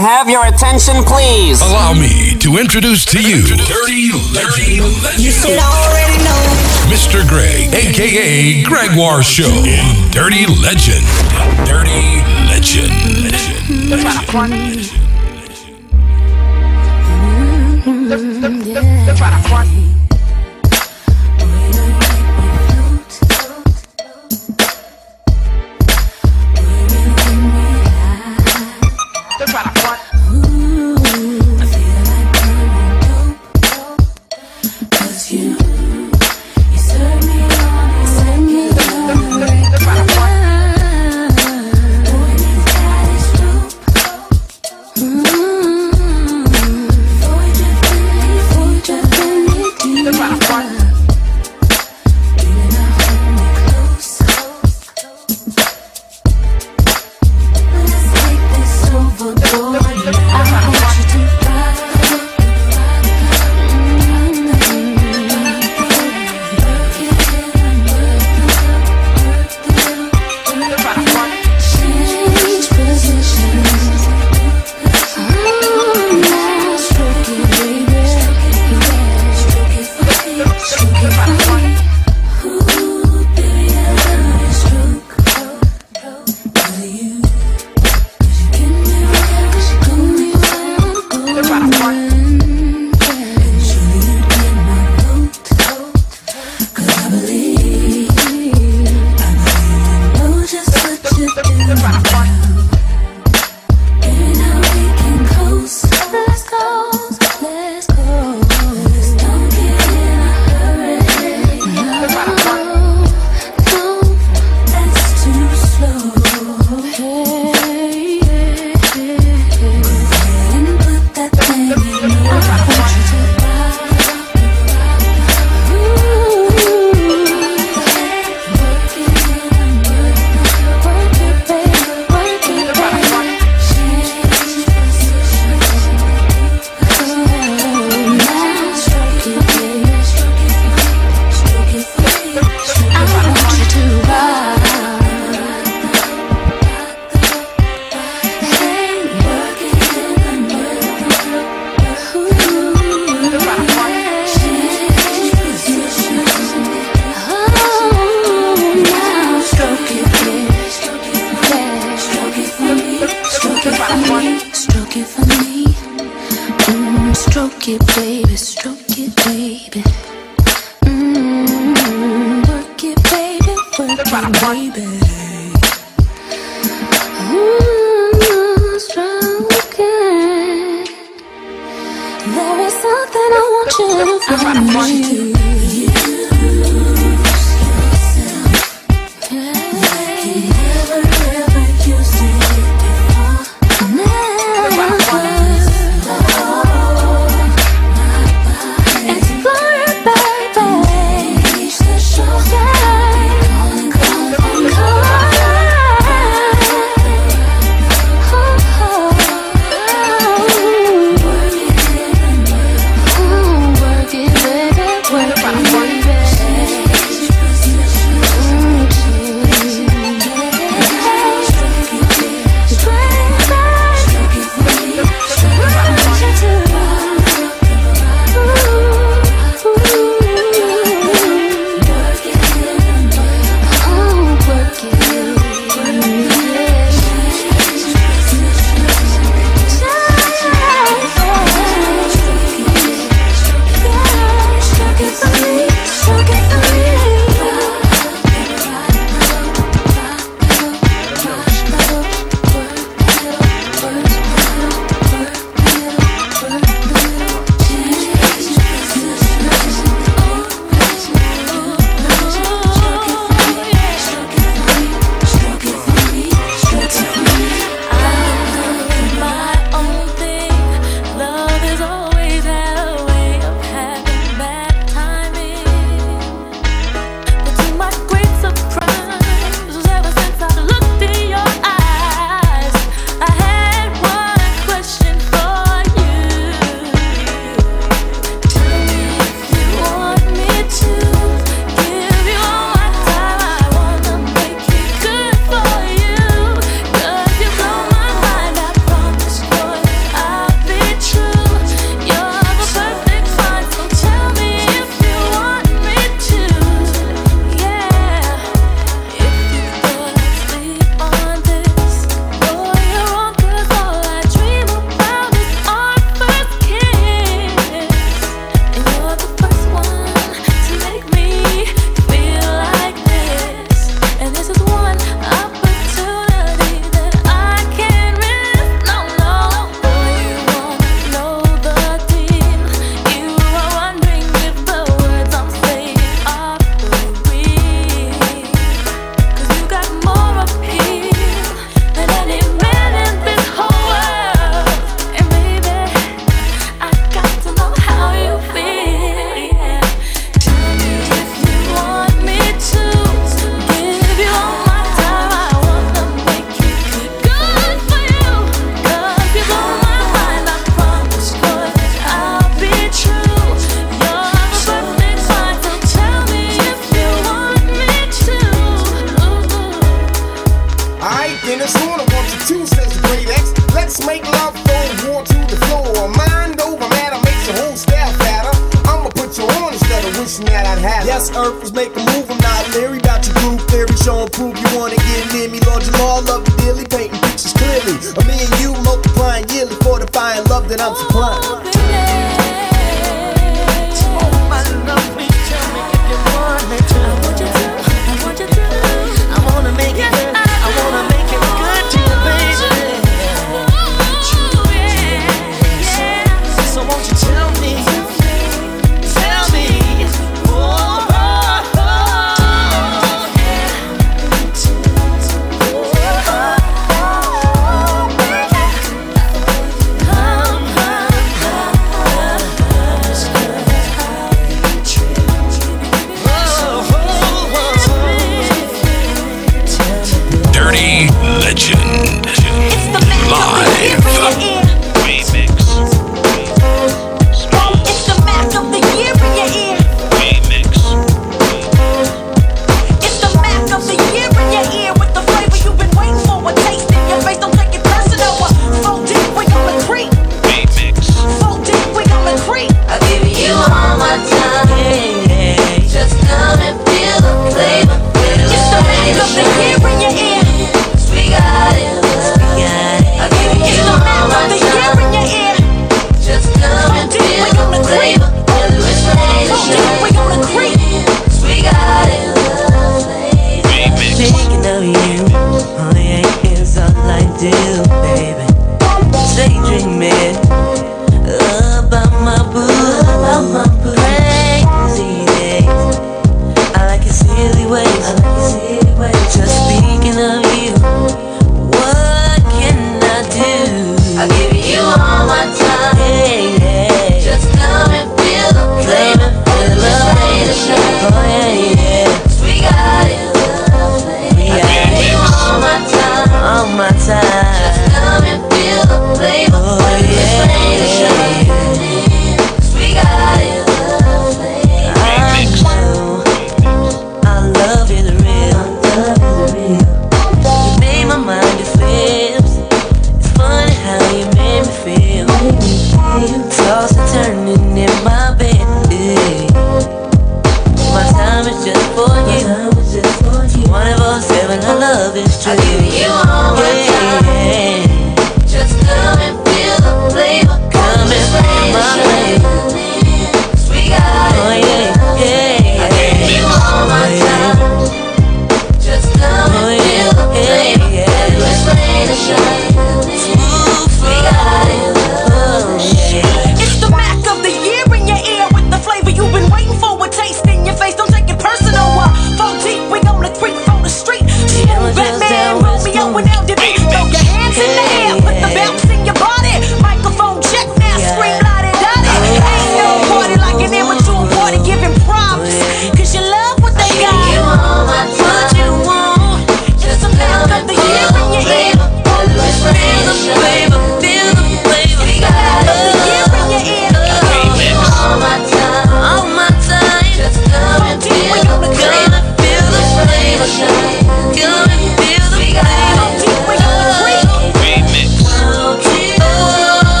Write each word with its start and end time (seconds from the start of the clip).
have 0.00 0.28
your 0.28 0.46
attention, 0.46 1.04
please? 1.04 1.60
Allow 1.60 1.92
me 1.92 2.34
to 2.38 2.56
introduce 2.58 3.04
to 3.06 3.20
you 3.20 3.42
Dirty 3.44 4.10
Legend. 4.32 5.20
You 5.20 5.30
should 5.30 5.58
already 5.58 6.16
know. 6.24 6.40
Mr. 6.88 7.26
Greg, 7.28 7.72
aka 7.74 8.62
Gregoire 8.64 9.22
Show 9.22 9.50
in 9.64 10.10
Dirty 10.10 10.46
Legend. 10.46 11.04
Dirty 11.66 12.22
Legend. 12.48 12.92
Legend. 13.22 14.04
Work 14.04 14.70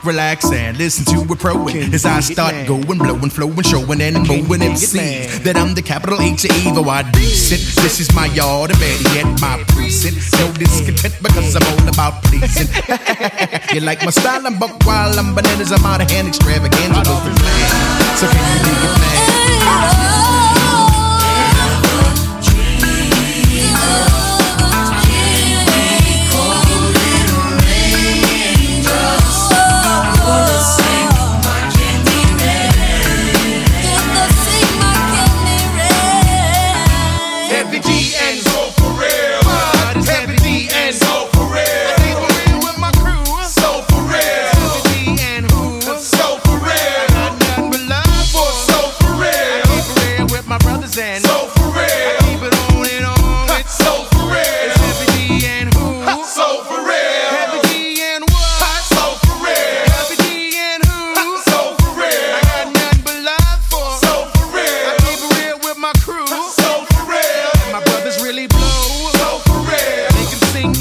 back, 0.00 0.06
relax, 0.06 0.52
and 0.52 0.76
listen 0.78 1.04
to 1.04 1.32
a 1.32 1.36
pro. 1.36 1.68
and 1.68 1.94
As 1.94 2.04
I 2.04 2.20
start 2.20 2.66
going, 2.66 2.98
blowing, 2.98 3.30
flowing, 3.30 3.62
showing, 3.62 4.00
and 4.00 4.26
mowing 4.26 4.60
MCs 4.60 5.42
that 5.44 5.56
I'm 5.56 5.74
the 5.74 5.82
capital 5.82 6.20
H 6.20 6.44
of 6.44 6.56
evil. 6.66 6.88
I 6.88 7.02
decent. 7.10 7.60
This 7.82 8.00
is 8.00 8.14
my 8.14 8.26
yard, 8.26 8.70
and 8.70 8.80
better 8.80 9.14
yet, 9.14 9.40
my 9.40 9.62
precinct. 9.68 10.16
No 10.38 10.52
discontent 10.52 11.14
because 11.22 11.56
I'm 11.56 11.66
all 11.72 11.88
about 11.88 12.22
pleasing. 12.24 12.68
you 13.74 13.80
like 13.80 14.04
my 14.04 14.10
style? 14.10 14.46
I'm 14.46 14.58
buck 14.58 14.84
wild, 14.86 15.18
I'm 15.18 15.34
bananas. 15.34 15.72
I'm 15.72 15.84
out 15.84 16.00
of 16.00 16.10
hand, 16.10 16.28
extravaganza. 16.28 17.04
So 18.16 18.26
can 18.26 18.44
you 18.52 18.64
dig 18.64 18.84
it, 18.84 19.00
man? 19.00 20.09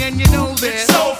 And 0.09 0.19
you 0.19 0.25
know 0.31 0.55
that. 0.55 0.87
So 0.89 1.18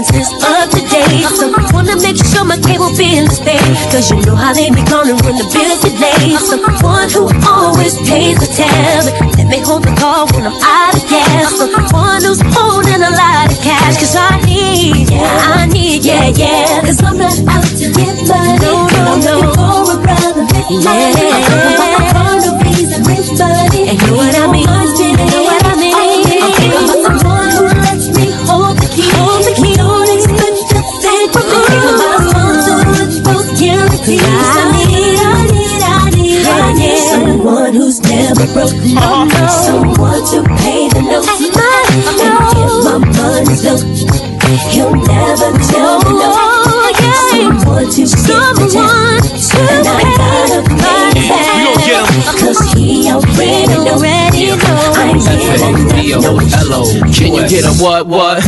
my 0.00 0.12
balances 0.12 0.32
up 0.44 0.70
to 0.70 0.80
date. 0.88 1.26
So 1.36 1.52
wanna 1.72 1.96
make 1.96 2.16
sure 2.16 2.44
my 2.44 2.56
cable 2.56 2.90
bill 2.96 3.26
is 3.28 3.40
paid. 3.40 3.76
Cause 3.92 4.10
you 4.10 4.20
know 4.24 4.34
how 4.34 4.52
they 4.52 4.70
be 4.70 4.82
calling 4.84 5.16
when 5.24 5.36
the 5.36 5.46
bills 5.52 5.82
get 5.82 6.00
late. 6.00 6.38
So 6.38 6.56
one 6.82 7.10
who 7.10 7.28
always 7.46 7.96
pays 8.08 8.38
the 8.38 8.46
tab. 8.46 9.04
Let 9.36 9.48
me 9.48 9.60
hold 9.60 9.84
the 9.84 9.94
call 9.96 10.26
when 10.32 10.46
I'm 10.46 10.56
out 10.62 10.96
of 10.96 11.08
gas. 11.08 11.56
So 11.56 11.66
one 11.92 12.22
who's 12.22 12.40
holding 12.56 13.02
a 13.02 13.10
lot 13.10 13.52
of 13.52 13.58
cash. 13.62 13.96
Cause 13.96 14.16
I 14.16 14.40
need, 14.44 15.12
I 15.12 15.66
need, 15.66 16.04
yeah, 16.04 16.28
yeah. 16.28 16.69
Broke. 38.60 38.76
No, 38.92 39.24
no. 39.24 39.46
Someone 39.64 40.22
to 40.30 40.42
pay 40.60 40.88
the 40.88 41.00
notes. 41.00 41.28
And 41.28 41.56
if 42.60 42.72
my 42.84 42.98
money's 43.00 43.64
low, 43.64 43.80
he'll 44.68 44.94
never 44.96 45.50
tell 45.64 45.98
me 46.04 46.12
no. 46.20 46.60
Someone 47.30 47.90
to 47.90 48.06
someone 48.06 48.68
to 48.68 49.20
and 49.56 49.86
I 49.86 50.02
gotta 50.16 50.60
pay 50.68 51.00
We 51.14 51.28
gon' 51.28 52.10
Cause 52.38 52.60
he 52.72 53.10
already 53.10 53.66
know, 53.66 53.96
already 53.96 54.46
know. 54.46 54.92
I 54.94 55.12
need 55.12 56.12
a 56.12 56.30
Hello, 56.52 56.84
can 57.12 57.34
you 57.34 57.48
get 57.48 57.64
a 57.64 57.72
what 57.82 58.06
what? 58.06 58.42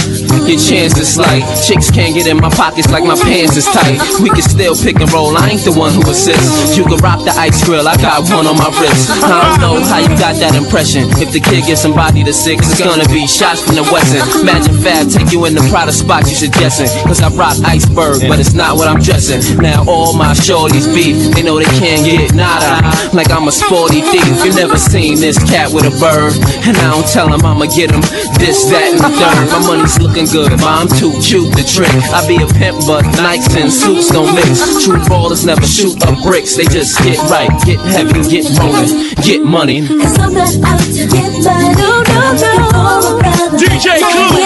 Your 0.49 0.59
chances 0.59 1.17
like 1.17 1.43
chicks 1.63 1.91
can't 1.91 2.13
get 2.15 2.27
in 2.27 2.37
my 2.37 2.51
pockets 2.51 2.91
like 2.91 3.05
my 3.05 3.17
pants 3.17 3.57
is 3.57 3.65
tight. 3.67 3.99
We 4.21 4.29
can 4.29 4.43
still 4.43 4.75
pick 4.75 5.01
and 5.01 5.11
roll. 5.13 5.37
I 5.37 5.55
ain't 5.55 5.65
the 5.65 5.73
one 5.73 5.95
who 5.95 6.03
assists. 6.11 6.77
You 6.77 6.85
can 6.85 6.99
rock 6.99 7.25
the 7.25 7.33
ice 7.39 7.63
grill. 7.65 7.87
I 7.87 7.97
got 7.97 8.27
one 8.29 8.47
on 8.47 8.59
my 8.59 8.69
wrist. 8.83 9.11
I 9.23 9.39
don't 9.39 9.61
know 9.63 9.75
how 9.87 10.03
you 10.03 10.13
got 10.19 10.37
that 10.43 10.59
impression. 10.59 11.09
If 11.23 11.33
the 11.33 11.41
kid 11.41 11.65
gets 11.71 11.81
somebody 11.81 12.25
to 12.25 12.33
six, 12.35 12.69
it's 12.69 12.83
gonna 12.83 13.09
be 13.09 13.27
shots 13.27 13.63
from 13.63 13.77
the 13.79 13.87
Wesson. 13.89 14.21
Magic 14.45 14.75
Fab 14.83 15.09
take 15.09 15.31
you 15.31 15.47
in 15.47 15.55
the 15.55 15.65
Prada 15.71 15.93
spot 15.93 16.27
you 16.27 16.35
suggesting. 16.35 16.91
Cause 17.07 17.23
I 17.23 17.31
rock 17.39 17.57
iceberg, 17.65 18.27
but 18.27 18.43
it's 18.43 18.53
not 18.53 18.77
what 18.77 18.89
I'm 18.89 19.01
dressing. 19.01 19.41
Now 19.63 19.87
all 19.87 20.13
my 20.13 20.35
shorties 20.35 20.91
beef. 20.91 21.17
They 21.35 21.43
know 21.43 21.59
they 21.59 21.71
can't 21.79 22.03
get 22.05 22.35
nada. 22.35 22.83
Like 23.15 23.31
I'm 23.31 23.47
a 23.47 23.55
sporty 23.55 24.03
thief. 24.03 24.45
You 24.45 24.53
never 24.59 24.77
seen 24.77 25.23
this 25.23 25.39
cat 25.39 25.71
with 25.71 25.87
a 25.87 25.95
bird. 26.03 26.35
And 26.67 26.77
I 26.77 26.91
don't 26.91 27.07
tell 27.07 27.31
him 27.31 27.41
I'ma 27.47 27.71
get 27.71 27.95
him 27.95 28.03
this, 28.43 28.67
that, 28.69 28.91
and 28.91 28.99
the 28.99 29.11
third. 29.15 29.47
My 29.55 29.61
money's 29.67 29.99
looking 30.03 30.27
good, 30.33 30.51
but 30.57 30.65
I'm 30.65 30.89
too 30.89 31.13
cute 31.21 31.53
to 31.53 31.63
trick. 31.63 31.93
I 32.09 32.27
be 32.27 32.41
a 32.41 32.47
pimp, 32.47 32.87
but 32.87 33.05
nights 33.21 33.55
and 33.55 33.71
suits 33.71 34.09
don't 34.09 34.35
mix. 34.35 34.83
True 34.83 34.97
ballers 35.05 35.45
never 35.45 35.67
shoot 35.67 36.03
up 36.07 36.23
bricks. 36.23 36.57
They 36.57 36.65
just 36.65 36.99
get 37.05 37.19
right, 37.29 37.53
get 37.65 37.79
heavy, 37.81 38.25
get 38.25 38.49
rolling, 38.57 39.13
get 39.21 39.45
money. 39.45 39.87
Cause 39.87 40.19
I'm 40.19 40.33
not 40.33 40.57
out 40.65 40.81
to 40.81 41.05
get 41.07 41.45
money. 41.45 41.77
No, 41.77 42.03
no, 42.09 42.33
no. 42.41 43.61
DJ 43.61 44.01
Clue. 44.01 44.41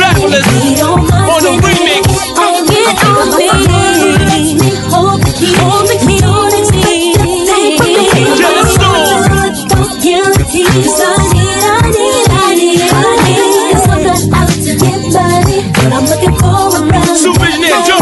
Fabolous 0.00 0.48
on 0.80 1.40
the 1.44 1.52
remix. 1.60 2.10
Supervisionaire 17.14 17.84
Joe 17.86 17.99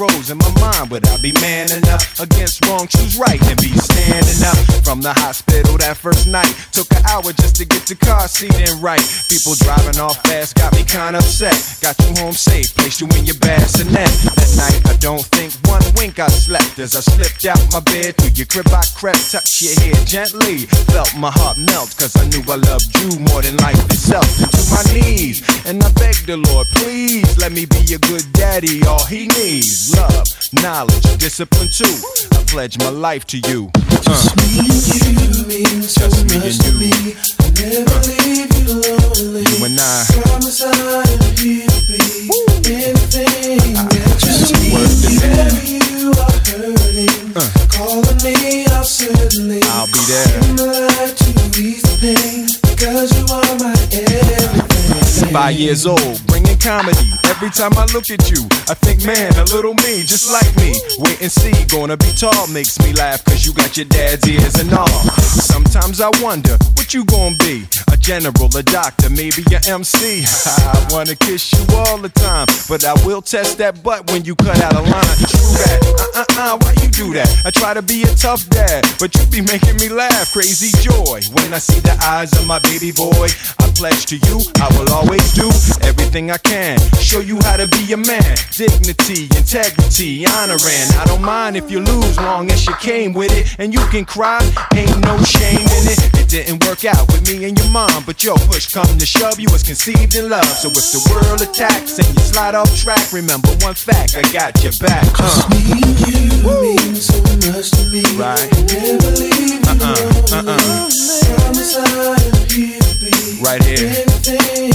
arose 0.00 0.30
in 0.30 0.38
my 0.38 0.50
mind, 0.60 0.90
would 0.90 1.06
I 1.06 1.16
be 1.20 1.32
man 1.40 1.70
enough 1.72 2.20
against 2.20 2.64
wrong, 2.66 2.86
choose 2.86 3.16
right, 3.16 3.40
and 3.48 3.60
be 3.60 3.72
standing 3.74 4.42
up 4.46 4.56
from 4.84 5.00
the 5.00 5.12
hospital 5.12 5.76
that 5.78 5.96
first 5.96 6.26
night? 6.26 6.54
Took 6.72 6.90
an 6.92 7.04
hour 7.06 7.32
just 7.32 7.56
to 7.56 7.64
get 7.64 7.86
to 7.86 7.94
car 7.94 8.17
seat 8.28 8.54
in 8.60 8.80
right. 8.80 9.00
People 9.28 9.54
driving 9.56 9.98
off 9.98 10.20
fast 10.22 10.54
got 10.56 10.72
me 10.74 10.84
kinda 10.84 11.18
upset. 11.18 11.56
Got 11.80 11.96
you 12.04 12.12
home 12.20 12.36
safe, 12.36 12.74
placed 12.76 13.00
you 13.00 13.08
in 13.16 13.24
your 13.24 13.38
bassinet. 13.38 14.12
That 14.36 14.50
night, 14.56 14.80
I 14.86 14.96
don't 15.00 15.24
think 15.32 15.52
one 15.66 15.82
wink 15.96 16.18
I 16.18 16.28
slept 16.28 16.78
as 16.78 16.94
I 16.94 17.00
slipped 17.00 17.46
out 17.46 17.60
my 17.72 17.80
bed 17.80 18.16
to 18.18 18.28
your 18.30 18.46
crib. 18.46 18.68
I 18.68 18.84
crept, 18.94 19.32
touched 19.32 19.62
your 19.62 19.74
hair 19.80 19.96
gently, 20.04 20.68
felt 20.92 21.16
my 21.16 21.30
heart 21.30 21.56
melt, 21.58 21.96
cause 21.96 22.14
I 22.16 22.28
knew 22.28 22.44
I 22.52 22.56
loved 22.56 22.92
you 23.00 23.18
more 23.32 23.40
than 23.40 23.56
life 23.58 23.80
itself. 23.86 24.28
To 24.36 24.62
my 24.70 24.84
knees, 24.92 25.42
and 25.66 25.82
I 25.82 25.90
begged 25.92 26.26
the 26.26 26.36
Lord, 26.36 26.66
please 26.76 27.38
let 27.38 27.52
me 27.52 27.64
be 27.64 27.94
a 27.94 27.98
good 27.98 28.24
daddy. 28.32 28.84
All 28.84 29.04
he 29.04 29.26
needs, 29.28 29.96
love, 29.96 30.28
knowledge, 30.52 31.02
discipline 31.18 31.70
too. 31.72 31.96
I 32.32 32.44
pledge 32.44 32.78
my 32.78 32.90
life 32.90 33.24
to 33.32 33.38
you. 33.48 33.70
Just 34.04 34.36
me 34.36 34.60
and 34.60 35.36
you, 35.48 35.80
just 35.80 36.24
me 36.28 36.36
and 36.36 36.82
you. 36.82 37.38
Never 37.60 37.90
uh. 37.90 38.17
Leave 38.24 38.50
you 38.58 38.74
lonely. 38.74 39.42
You 39.42 39.64
and 39.64 39.78
I. 39.80 40.04
Promise 40.22 40.62
I 40.62 40.70
am 40.70 41.36
here 41.36 41.66
to 41.66 41.80
be 41.88 42.48
anything 42.68 43.76
ah, 43.76 43.88
that 43.88 44.20
you 44.24 44.34
need. 44.58 44.72
Word 44.74 44.92
to 45.02 45.08
Whenever 45.18 45.64
you 45.66 46.10
are 46.12 46.38
hurting, 46.48 47.32
uh. 47.36 47.48
calling 47.72 48.20
me, 48.22 48.66
I'll 48.66 48.84
certainly. 48.84 49.60
I'll 49.64 49.86
be 49.86 50.00
there. 50.06 50.28
In 50.48 50.56
the 50.56 50.66
light 50.66 51.16
to 51.16 51.30
ease 51.60 51.82
the 51.82 51.96
pain, 52.00 52.46
because 52.68 53.08
you 53.16 53.24
are 53.32 53.54
my 53.62 53.74
everything. 53.92 55.32
Five 55.32 55.56
years 55.56 55.86
old, 55.86 56.20
comedy. 56.58 57.10
Every 57.24 57.50
time 57.50 57.72
I 57.78 57.86
look 57.94 58.10
at 58.10 58.30
you, 58.30 58.44
I 58.68 58.74
think, 58.74 59.04
man, 59.04 59.32
a 59.38 59.44
little 59.54 59.74
me, 59.74 60.02
just 60.02 60.30
like 60.30 60.50
me. 60.56 60.74
Wait 60.98 61.20
and 61.22 61.30
see, 61.30 61.54
gonna 61.66 61.96
be 61.96 62.10
tall, 62.18 62.46
makes 62.48 62.78
me 62.80 62.92
laugh, 62.92 63.24
cause 63.24 63.46
you 63.46 63.52
got 63.54 63.76
your 63.76 63.86
dad's 63.86 64.28
ears 64.28 64.58
and 64.60 64.72
all. 64.72 64.88
Sometimes 65.22 66.00
I 66.00 66.10
wonder, 66.20 66.58
what 66.74 66.92
you 66.92 67.04
gonna 67.04 67.36
be? 67.38 67.66
A 67.92 67.96
general, 67.96 68.50
a 68.56 68.62
doctor, 68.62 69.08
maybe 69.10 69.42
a 69.54 69.60
MC. 69.70 70.24
I 70.46 70.88
wanna 70.90 71.14
kiss 71.16 71.52
you 71.52 71.64
all 71.76 71.98
the 71.98 72.10
time, 72.10 72.46
but 72.68 72.84
I 72.84 72.94
will 73.06 73.22
test 73.22 73.58
that 73.58 73.82
butt 73.82 74.10
when 74.10 74.24
you 74.24 74.34
cut 74.34 74.60
out 74.60 74.74
a 74.74 74.82
line. 74.82 75.18
True 75.30 75.52
that, 75.62 75.80
uh 75.98 76.20
uh 76.20 76.24
uh, 76.38 76.58
why 76.58 76.72
you 76.82 76.88
do 76.90 77.12
that? 77.14 77.30
I 77.44 77.50
try 77.50 77.74
to 77.74 77.82
be 77.82 78.02
a 78.02 78.14
tough 78.14 78.48
dad, 78.48 78.84
but 78.98 79.14
you 79.14 79.24
be 79.26 79.40
making 79.40 79.76
me 79.76 79.88
laugh, 79.88 80.32
crazy 80.32 80.74
joy. 80.82 81.20
When 81.32 81.54
I 81.54 81.58
see 81.58 81.80
the 81.80 81.96
eyes 82.02 82.32
of 82.32 82.46
my 82.46 82.58
baby 82.60 82.92
boy, 82.92 83.28
I 83.58 83.70
pledge 83.78 84.06
to 84.06 84.16
you, 84.16 84.42
I 84.60 84.68
will 84.76 84.90
always 84.92 85.32
do 85.34 85.46
everything 85.86 86.30
I 86.30 86.38
can. 86.38 86.47
Show 86.48 87.20
you 87.20 87.36
how 87.44 87.56
to 87.58 87.68
be 87.68 87.92
a 87.92 87.96
man. 87.96 88.24
Dignity, 88.56 89.28
integrity, 89.36 90.24
honoring. 90.26 90.88
I 90.96 91.04
don't 91.06 91.20
mind 91.22 91.56
if 91.58 91.70
you 91.70 91.80
lose, 91.80 92.16
long 92.16 92.50
as 92.50 92.66
you 92.66 92.74
came 92.76 93.12
with 93.12 93.30
it. 93.36 93.56
And 93.58 93.72
you 93.74 93.80
can 93.88 94.06
cry, 94.06 94.40
ain't 94.74 94.98
no 95.04 95.18
shame 95.24 95.60
in 95.60 95.84
it. 95.92 96.00
It 96.16 96.28
didn't 96.28 96.64
work 96.64 96.86
out 96.86 97.06
with 97.12 97.28
me 97.28 97.44
and 97.48 97.58
your 97.58 97.70
mom, 97.70 98.02
but 98.06 98.24
your 98.24 98.36
push 98.48 98.66
come 98.72 98.96
to 98.96 99.04
shove, 99.04 99.38
you 99.38 99.48
was 99.52 99.62
conceived 99.62 100.16
in 100.16 100.30
love. 100.30 100.46
So 100.46 100.68
if 100.68 100.88
the 100.92 101.00
world 101.12 101.42
attacks 101.42 101.98
and 101.98 102.08
you 102.08 102.20
slide 102.20 102.54
off 102.54 102.74
track, 102.80 103.12
remember 103.12 103.48
one 103.60 103.74
fact, 103.74 104.16
I 104.16 104.22
got 104.32 104.62
your 104.64 104.72
back. 104.80 105.04
Uh. 105.20 105.48
You 105.52 106.48
mean 106.48 106.94
so 106.94 107.20
much 107.44 107.70
to 107.72 107.84
me. 107.92 108.00
Right. 108.16 108.48
Never 108.72 109.10
leave 109.20 109.60
Uh-uh, 109.68 110.32
uh-uh. 110.32 110.88
Promise 111.28 111.76
I 111.76 112.16
am 112.16 112.48
here 112.48 112.80
to 112.80 112.94
be 113.04 113.42
Right 113.44 113.62
here. 113.62 113.88
anything 113.88 114.67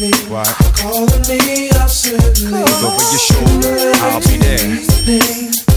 hurting, 0.00 0.32
Right. 0.32 0.46
calling 0.76 1.22
me, 1.28 1.70
I'll 1.72 1.88
certainly. 1.88 2.60
Look 2.62 2.82
over 2.82 3.02
your 3.02 3.18
shoulder, 3.18 3.92
I'll 3.96 4.20
be 4.20 4.36
there. 4.38 4.80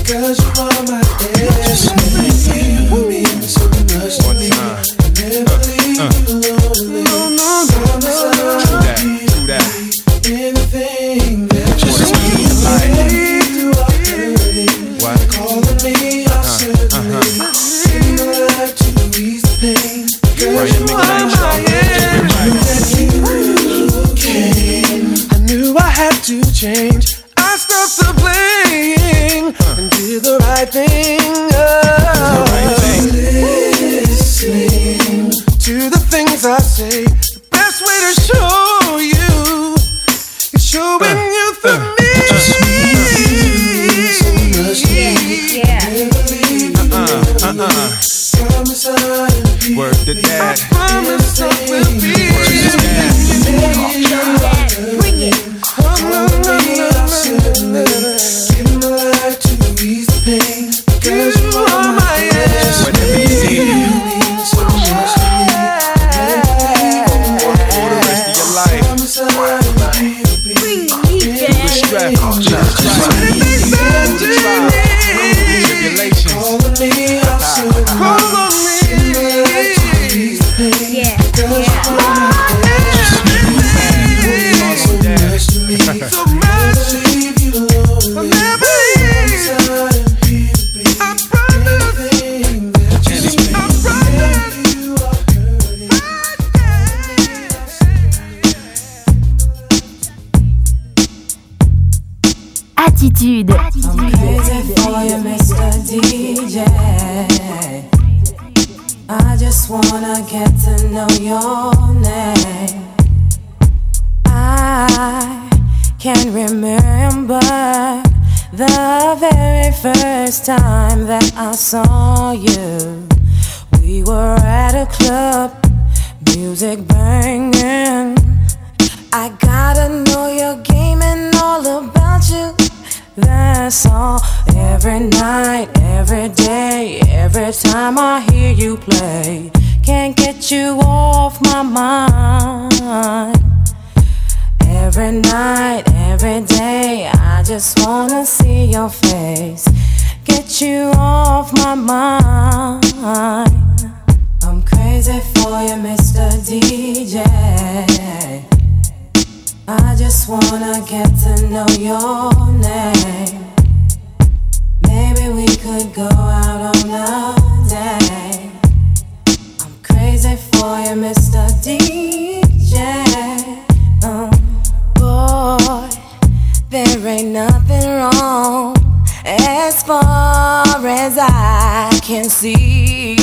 Cause 0.06 0.40
you 0.40 0.62
are 0.62 0.84
my 0.84 1.02
destiny. 1.20 2.13
Change. 26.64 27.18
I 27.36 27.58
stopped 27.58 27.98
the 28.00 28.14
playing 28.22 29.54
and 29.78 29.90
did 29.92 30.24
the 30.24 30.38
right 30.48 30.70
thing. 30.70 31.13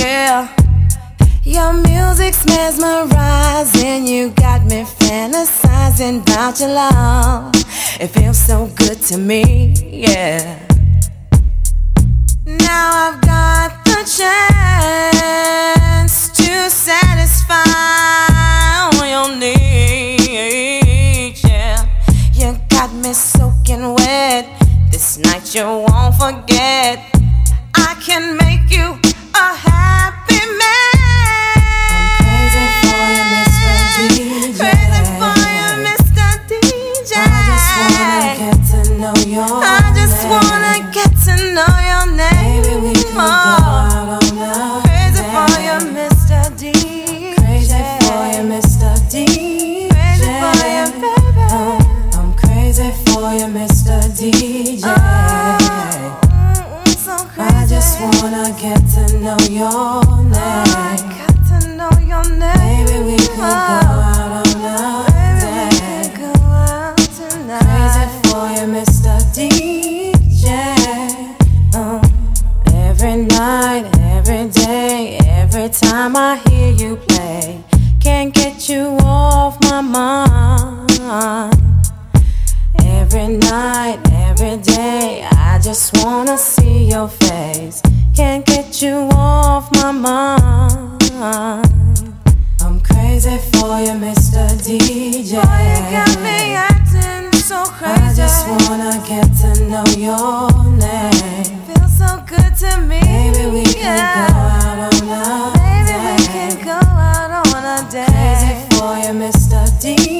Yeah. 0.01 0.49
Your 1.45 1.75
music's 1.75 2.47
mesmerizing, 2.47 4.07
you 4.07 4.31
got 4.31 4.65
me 4.65 4.85
fantasizing 4.85 6.23
about 6.23 6.59
your 6.59 6.71
love. 6.71 7.53
It 8.01 8.09
feels 8.09 8.39
so 8.39 8.67
good 8.77 8.99
to 9.09 9.19
me, 9.19 9.75
yeah. 9.83 10.59
Now 12.47 13.11
I've 13.13 13.21
got 13.21 13.85
the 13.85 14.03
chance 14.19 16.31
to 16.31 16.71
satisfy 16.71 17.63
all 18.95 19.05
your 19.05 19.37
needs, 19.37 21.45
yeah. 21.45 21.85
You 22.33 22.57
got 22.71 22.91
me 22.95 23.13
soaking 23.13 23.95
wet. 23.97 24.47
This 24.91 25.19
night 25.19 25.55
you 25.55 25.65
won't 25.65 26.15
forget. 26.15 27.05
I 27.75 27.95
can 28.01 28.39
make 28.39 28.71
you 28.71 28.99
a 29.35 29.55
DJ. 54.21 54.85
I 57.39 57.67
just 57.67 57.99
wanna 58.03 58.55
get 58.61 58.85
to 58.93 59.03
know 59.19 59.39
your 59.49 60.05
name. 60.29 61.09
Get 61.17 61.37
to 61.49 61.59
know 61.75 61.89
your 62.07 62.25
name. 62.29 62.85
Maybe 62.85 62.97
we 63.03 63.17
could 63.17 63.37
go 63.39 63.45
out 63.45 64.45
on 64.45 64.51
you, 68.53 68.67
Mr. 68.67 69.17
DJ. 69.33 70.47
Every 72.75 73.17
night, 73.25 73.87
every 74.01 74.51
day, 74.51 75.17
every 75.25 75.71
time 75.71 76.15
I 76.15 76.37
hear 76.51 76.73
you 76.73 76.97
play, 76.97 77.65
can't 78.01 78.35
get 78.35 78.69
you 78.69 78.99
off 79.03 79.59
my 79.63 79.81
mind. 79.81 80.91
Every 82.85 83.29
night, 83.39 84.10
every 84.43 84.63
day, 84.63 85.23
I 85.33 85.61
just 85.63 85.97
wanna 85.99 86.39
see 86.39 86.85
your 86.85 87.09
face. 87.09 87.83
Can't 88.17 88.45
get 88.45 88.81
you 88.81 89.09
off 89.13 89.71
my 89.75 89.93
mind. 89.93 91.03
I'm 92.63 92.81
crazy 92.81 93.37
for 93.53 93.81
you, 93.81 93.95
Mr. 94.01 94.49
DJ. 94.65 95.33
Boy, 95.33 95.61
you 95.73 95.81
got 95.97 96.17
me 96.23 96.55
acting 96.55 97.33
so 97.39 97.65
crazy. 97.65 98.03
I 98.03 98.15
just 98.15 98.49
wanna 98.49 99.03
get 99.07 99.29
to 99.43 99.51
know 99.69 99.85
your 100.09 100.49
name. 100.85 101.61
Feels 101.69 101.99
so 101.99 102.11
good 102.27 102.55
to 102.63 102.81
me. 102.81 103.01
Maybe 103.01 103.45
we 103.51 103.65
can 103.65 103.97
go 104.17 104.35
out 104.57 104.79
on 104.79 105.03
a 105.05 105.53
Maybe 105.61 105.95
we 106.07 106.27
can 106.35 106.65
go 106.65 106.81
out 106.81 107.31
on 107.47 107.65
a 107.77 107.91
day. 107.91 108.07
Crazy 108.07 108.55
for 108.79 108.93
you, 109.03 109.13
Mr. 109.21 109.61
DJ. 109.83 110.20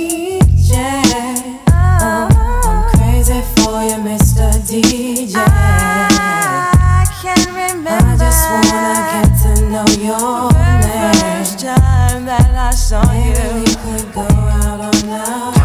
DJ. 4.71 5.35
I 5.35 7.05
can 7.21 7.49
remember. 7.49 7.91
I 7.91 8.17
just 8.17 8.49
wanna 8.55 8.95
get 9.11 9.31
to 9.43 9.53
know 9.69 9.89
your 9.99 10.49
the 10.53 10.79
name. 10.87 11.15
First 11.15 11.59
time 11.59 12.25
that 12.27 12.55
I 12.55 12.71
saw 12.71 13.03
Maybe 13.13 13.31
you. 13.31 13.65
we 13.65 13.75
could 13.75 14.15
go 14.15 14.21
out 14.23 14.81
on 14.81 15.09
love. 15.09 15.60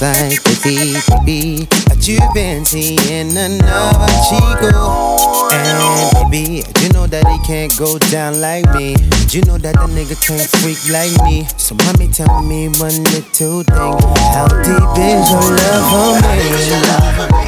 Like 0.00 0.42
the 0.44 0.54
baby, 0.62 1.66
that 1.90 2.06
you've 2.06 2.32
been 2.32 2.64
seeing 2.64 3.34
another 3.36 4.06
chico. 4.30 5.18
And 5.50 6.30
baby, 6.30 6.62
you 6.78 6.88
know 6.90 7.06
that 7.06 7.26
he 7.26 7.38
can't 7.42 7.74
go 7.78 7.98
down 8.10 8.40
like 8.40 8.62
me. 8.74 8.94
You 9.34 9.42
know 9.42 9.58
that 9.58 9.74
the 9.74 9.88
nigga 9.90 10.14
can't 10.22 10.46
freak 10.62 10.78
like 10.94 11.10
me. 11.26 11.46
So 11.58 11.74
mommy, 11.74 12.06
tell 12.08 12.42
me 12.42 12.68
one 12.78 13.02
little 13.10 13.64
thing. 13.66 13.94
How 14.30 14.46
deep 14.62 14.94
is 15.02 15.26
your 15.34 15.50
love 15.58 15.90
for 15.90 17.26
me? 17.34 17.46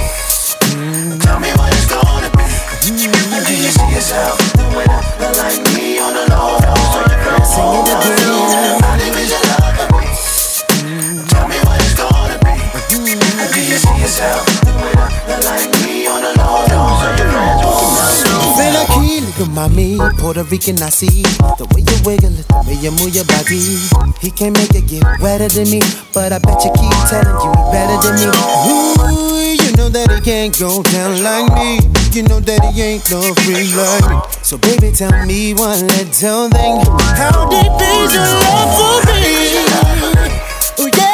Mm. 0.74 1.22
Tell 1.22 1.38
me 1.38 1.51
what 1.55 1.70
it's 1.70 1.86
gonna 1.86 2.30
be. 2.34 2.51
And 3.30 3.46
do 3.46 3.55
you 3.55 3.70
see 3.70 3.90
yourself 3.94 4.42
a 4.42 4.66
girl 5.22 5.34
like 5.38 5.61
me 5.70 6.03
on 6.03 6.14
the 6.18 6.26
low? 6.34 6.59
Sing 7.46 7.78
it 7.78 7.86
again. 7.94 8.49
Yourself 14.21 14.45
a 14.61 15.25
girl 15.27 15.43
like 15.45 15.71
me 15.83 16.07
on 16.07 16.21
the 16.21 16.33
low? 16.37 16.68
Feel 18.57 18.73
like 18.77 18.93
he 19.01 19.21
look 19.21 19.41
at 19.41 19.49
mommy, 19.49 19.99
Puerto 20.18 20.45
Rican 20.45 20.83
I 20.83 20.91
see. 20.91 21.23
The 21.57 21.64
way 21.73 21.81
you 21.81 21.97
wiggle 22.05 22.37
it, 22.37 22.47
the 22.49 22.61
way 22.68 22.77
you 22.77 22.91
move 22.93 23.14
your 23.14 23.25
body. 23.25 23.81
He 24.21 24.31
can't 24.31 24.57
make 24.57 24.75
it 24.75 24.87
get 24.87 25.05
wetter 25.21 25.49
than 25.49 25.71
me 25.71 25.81
But 26.12 26.33
I 26.33 26.39
bet 26.39 26.61
you 26.64 26.71
keep 26.77 26.93
telling 27.09 27.41
you 27.41 27.49
he 27.49 27.62
better 27.73 27.97
than 28.05 28.14
me. 28.21 28.29
Ooh, 28.68 29.57
you 29.57 29.73
know 29.77 29.89
that 29.89 30.12
he 30.12 30.21
can't 30.21 30.53
go 30.59 30.83
down 30.83 31.23
like 31.23 31.49
me. 31.57 31.81
You 32.12 32.23
know 32.25 32.41
that 32.41 32.61
he 32.75 32.83
ain't 32.83 33.11
no 33.11 33.23
free 33.41 33.73
like 33.73 34.05
me 34.11 34.16
So 34.43 34.59
baby 34.59 34.93
tell 34.93 35.12
me 35.25 35.55
one 35.55 35.87
little 35.87 36.51
thing. 36.51 36.77
How 37.16 37.49
deep 37.49 37.81
is 37.81 38.12
your 38.12 38.29
love 38.29 38.77
for 38.77 39.01
me? 39.09 40.85
Ooh, 40.85 40.91
yeah 40.97 41.09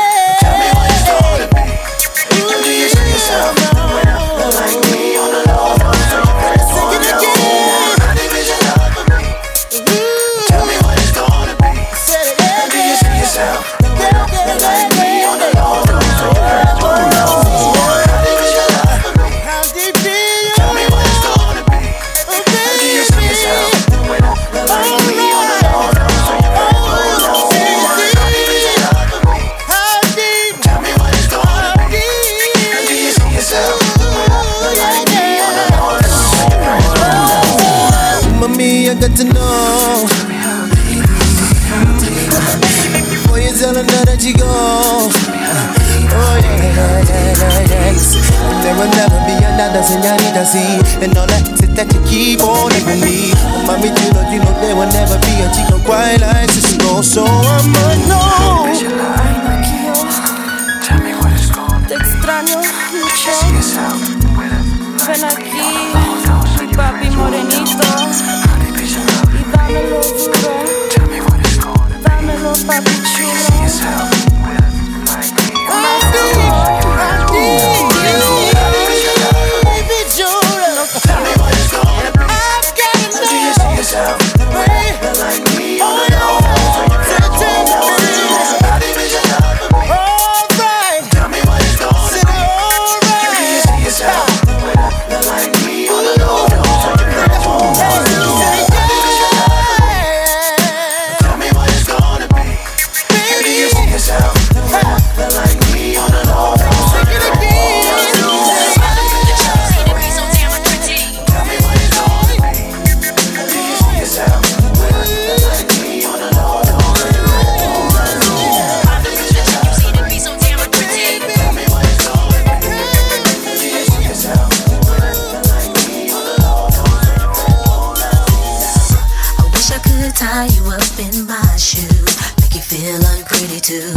tie 130.17 130.47
you 130.47 130.65
up 130.73 130.99
in 130.99 131.27
my 131.27 131.57
shoes, 131.57 132.17
make 132.41 132.55
you 132.55 132.65
feel 132.65 132.97
unpretty 133.13 133.61
too. 133.61 133.93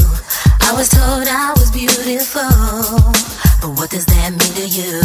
I 0.67 0.73
was 0.75 0.89
told 0.89 1.25
I 1.25 1.53
was 1.55 1.71
beautiful, 1.71 2.43
but 3.61 3.71
what 3.79 3.89
does 3.89 4.05
that 4.05 4.31
mean 4.35 4.53
to 4.59 4.67
you? 4.67 4.99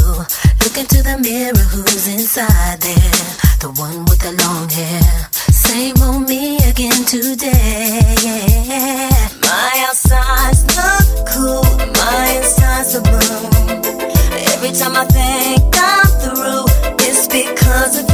Look 0.63 0.77
into 0.77 1.07
the 1.07 1.17
mirror, 1.23 1.67
who's 1.71 2.09
inside 2.09 2.81
there? 2.81 3.23
The 3.63 3.71
one 3.79 4.05
with 4.07 4.21
the 4.27 4.35
long 4.43 4.69
hair. 4.69 5.31
Same 5.55 5.95
old 6.03 6.29
me 6.29 6.57
again 6.67 7.05
today. 7.07 8.11
My 9.47 9.87
outside's 9.87 10.67
not 10.75 11.07
cool, 11.31 11.63
my 12.03 12.43
inside's 12.43 12.95
a 12.97 13.03
boom. 13.03 13.55
Every 14.51 14.73
time 14.75 14.97
I 14.99 15.07
think 15.15 15.63
I'm 15.79 16.11
through, 16.19 16.67
it's 17.07 17.29
because 17.29 18.03
of. 18.03 18.14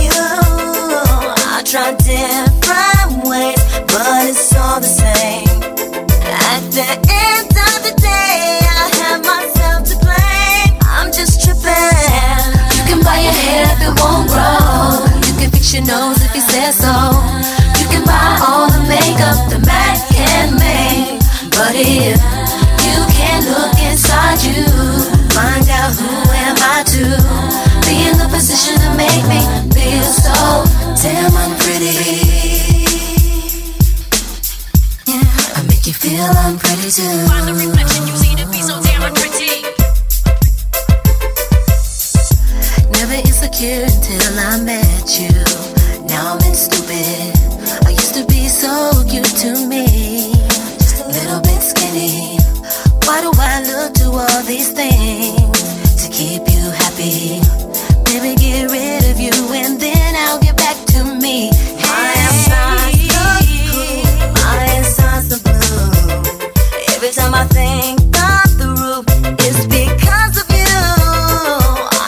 I 1.60 1.62
try 1.62 1.92
different 1.92 3.28
ways, 3.28 3.60
but 3.92 4.32
it's 4.32 4.56
all 4.56 4.80
the 4.80 4.88
same. 4.88 5.44
At 6.56 6.64
the 6.72 6.88
end 6.88 7.52
of 7.52 7.76
the 7.84 7.92
day, 8.00 8.64
I 8.64 8.88
have 8.96 9.20
myself 9.20 9.84
to 9.92 9.96
blame. 10.00 10.72
I'm 10.88 11.12
just 11.12 11.44
tripping. 11.44 12.48
You 12.80 12.82
can 12.88 13.04
buy 13.04 13.20
your 13.20 13.36
hair 13.36 13.68
if 13.76 13.92
it 13.92 13.92
won't 14.00 14.32
grow. 14.32 15.04
You 15.20 15.34
can 15.36 15.50
fix 15.52 15.76
your 15.76 15.84
nose 15.84 16.16
if 16.24 16.32
you 16.32 16.40
say 16.40 16.72
so. 16.72 16.96
You 17.76 17.86
can 17.92 18.08
buy 18.08 18.40
all 18.40 18.72
the 18.72 18.80
makeup 18.88 19.52
the 19.52 19.60
MAC 19.60 20.00
can 20.16 20.56
make. 20.56 21.20
But 21.52 21.76
if 21.76 22.16
you 22.88 22.98
can't 23.20 23.44
look 23.52 23.76
inside 23.84 24.40
you, 24.48 24.64
find 25.36 25.68
out 25.68 25.92
who 25.92 26.08
am 26.08 26.56
I 26.56 26.88
to 26.96 27.04
be 27.84 28.08
in 28.08 28.16
the 28.16 28.32
position 28.32 28.80
to 28.80 28.96
make 28.96 29.28
me 29.28 29.44
feel 29.76 30.08
so 30.08 30.89
damn 31.02 31.32
I'm 31.34 31.56
pretty. 31.56 31.96
I 35.56 35.62
make 35.66 35.86
you 35.86 35.94
feel 35.94 36.28
I'm 36.44 36.58
pretty 36.58 36.90
too. 36.90 37.30
Never 42.92 43.14
insecure 43.14 43.84
until 43.84 44.38
I 44.38 44.60
met 44.60 45.18
you. 45.18 45.32
Now 46.06 46.36
I'm 46.38 46.54
stupid. 46.54 47.32
I 47.86 47.90
used 47.90 48.14
to 48.14 48.26
be 48.26 48.48
so 48.48 49.02
cute 49.08 49.24
to 49.40 49.66
me. 49.66 50.34
Little 51.08 51.40
bit 51.40 51.62
skinny. 51.62 52.36
Why 53.06 53.22
do 53.22 53.30
I 53.38 53.62
look 53.62 53.94
to 53.94 54.10
all 54.10 54.42
these 54.42 54.72
things 54.72 56.04
to 56.04 56.10
keep 56.12 56.42
you 56.48 56.70
happy? 56.70 57.39
You 61.30 61.48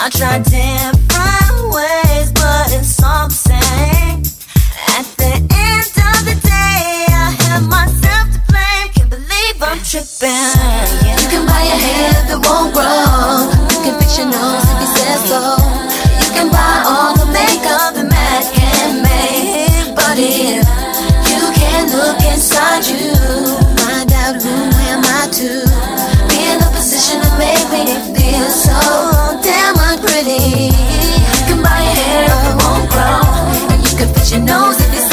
I 0.04 0.10
try 0.10 0.38
to 0.42 0.98
find 1.14 1.70
ways, 1.70 2.32
but 2.32 2.72
it's 2.72 2.96
songs 2.96 3.38
say 3.38 3.54
At 4.98 5.06
the 5.14 5.32
end 5.38 5.94
of 6.10 6.18
the 6.26 6.34
day. 6.42 7.06
I 7.06 7.30
have 7.46 7.62
myself 7.68 8.26
to 8.34 8.40
blame. 8.50 8.88
can 8.90 9.08
believe 9.08 9.62
I'm 9.62 9.78
tripping 9.86 10.34
You 11.14 11.28
can 11.30 11.46
buy 11.46 11.62
a 11.62 11.78
hair 11.78 12.10
that 12.26 12.40
won't 12.42 12.74
grow. 12.74 13.46
You 13.70 13.78
can 13.84 13.94
fix 14.00 14.18
your 14.18 14.26
nose 14.26 14.66
if 14.66 14.80
you 14.82 14.90
said 14.98 15.18
so. 15.30 15.40
You 16.18 16.28
can 16.34 16.50
buy 16.50 16.82
all 16.84 17.01
inside 22.82 23.00
you, 23.00 23.14
find 23.76 24.12
out 24.12 24.42
who 24.42 24.50
am 24.50 25.02
I 25.04 25.28
to 25.32 26.28
be 26.28 26.38
in 26.50 26.60
a 26.60 26.70
position 26.74 27.20
to 27.20 27.30
make 27.38 27.70
me 27.70 27.84
feel 28.14 28.50
so 28.50 29.40
damn 29.42 29.76
unpretty. 29.76 30.66
You 30.66 31.44
can 31.46 31.62
buy 31.62 31.80
a 31.80 31.94
hair 31.94 32.26
that 32.28 32.56
won't 32.62 32.90
grow, 32.90 33.74
and 33.74 33.82
you 33.88 33.96
can 33.96 34.12
fix 34.14 34.32
your 34.32 34.40
nose 34.40 34.80
if. 34.80 34.92
You 34.94 35.11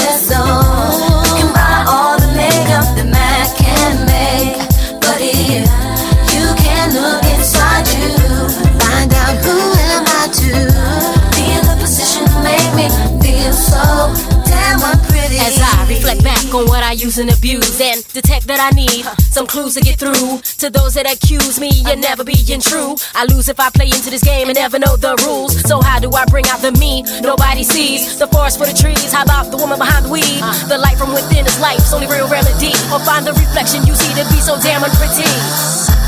back 16.44 16.54
on 16.54 16.66
what 16.68 16.84
I 16.84 16.94
use 16.94 17.18
and 17.18 17.30
abuse 17.32 17.82
and 17.82 18.06
detect 18.14 18.48
that 18.48 18.60
I 18.60 18.70
need 18.76 19.04
some 19.32 19.48
clues 19.48 19.76
to 19.76 19.82
get 19.82 20.00
through 20.00 20.42
to 20.60 20.70
those 20.70 20.94
that 20.96 21.06
accuse 21.12 21.60
me 21.60 21.70
of 21.86 22.00
never 22.00 22.24
being 22.24 22.62
true. 22.62 22.96
I 23.16 23.26
lose 23.26 23.50
if 23.50 23.60
I 23.60 23.70
play 23.70 23.88
into 23.88 24.10
this 24.10 24.24
game 24.24 24.48
and 24.48 24.56
never 24.56 24.80
know 24.80 24.96
the 24.96 25.16
rules. 25.26 25.60
So 25.68 25.82
how 25.82 26.00
do 26.00 26.10
I 26.12 26.26
bring 26.26 26.46
out 26.48 26.62
the 26.62 26.72
me 26.74 27.04
nobody 27.22 27.64
sees? 27.64 28.18
The 28.18 28.28
forest 28.28 28.58
for 28.58 28.66
the 28.66 28.74
trees. 28.74 29.12
How 29.12 29.24
about 29.24 29.52
the 29.52 29.58
woman 29.58 29.80
behind 29.80 30.06
the 30.06 30.12
weed? 30.12 30.42
The 30.68 30.78
light 30.78 30.98
from 30.98 31.14
within 31.14 31.46
is 31.46 31.60
life's 31.60 31.94
only 31.94 32.08
real 32.08 32.30
remedy. 32.30 32.74
Or 32.92 33.00
find 33.04 33.26
the 33.26 33.34
reflection 33.34 33.86
you 33.86 33.96
see 33.96 34.14
to 34.16 34.28
be 34.30 34.40
so 34.40 34.60
damn 34.62 34.84
unpretty. 34.84 35.99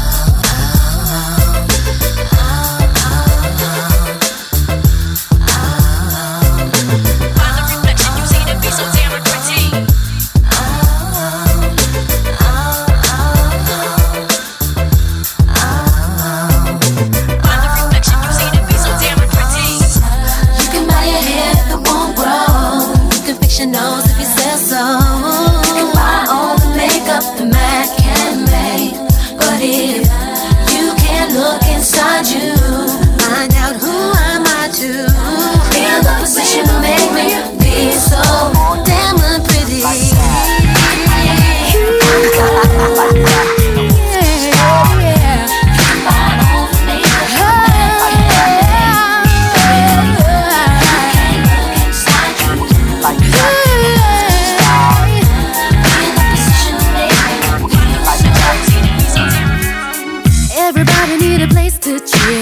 Everybody 61.04 61.30
need 61.30 61.42
a 61.42 61.48
place 61.48 61.80
to 61.80 62.00
chill. 62.00 62.41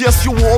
yes, 0.00 0.24
you 0.24 0.32
are. 0.32 0.53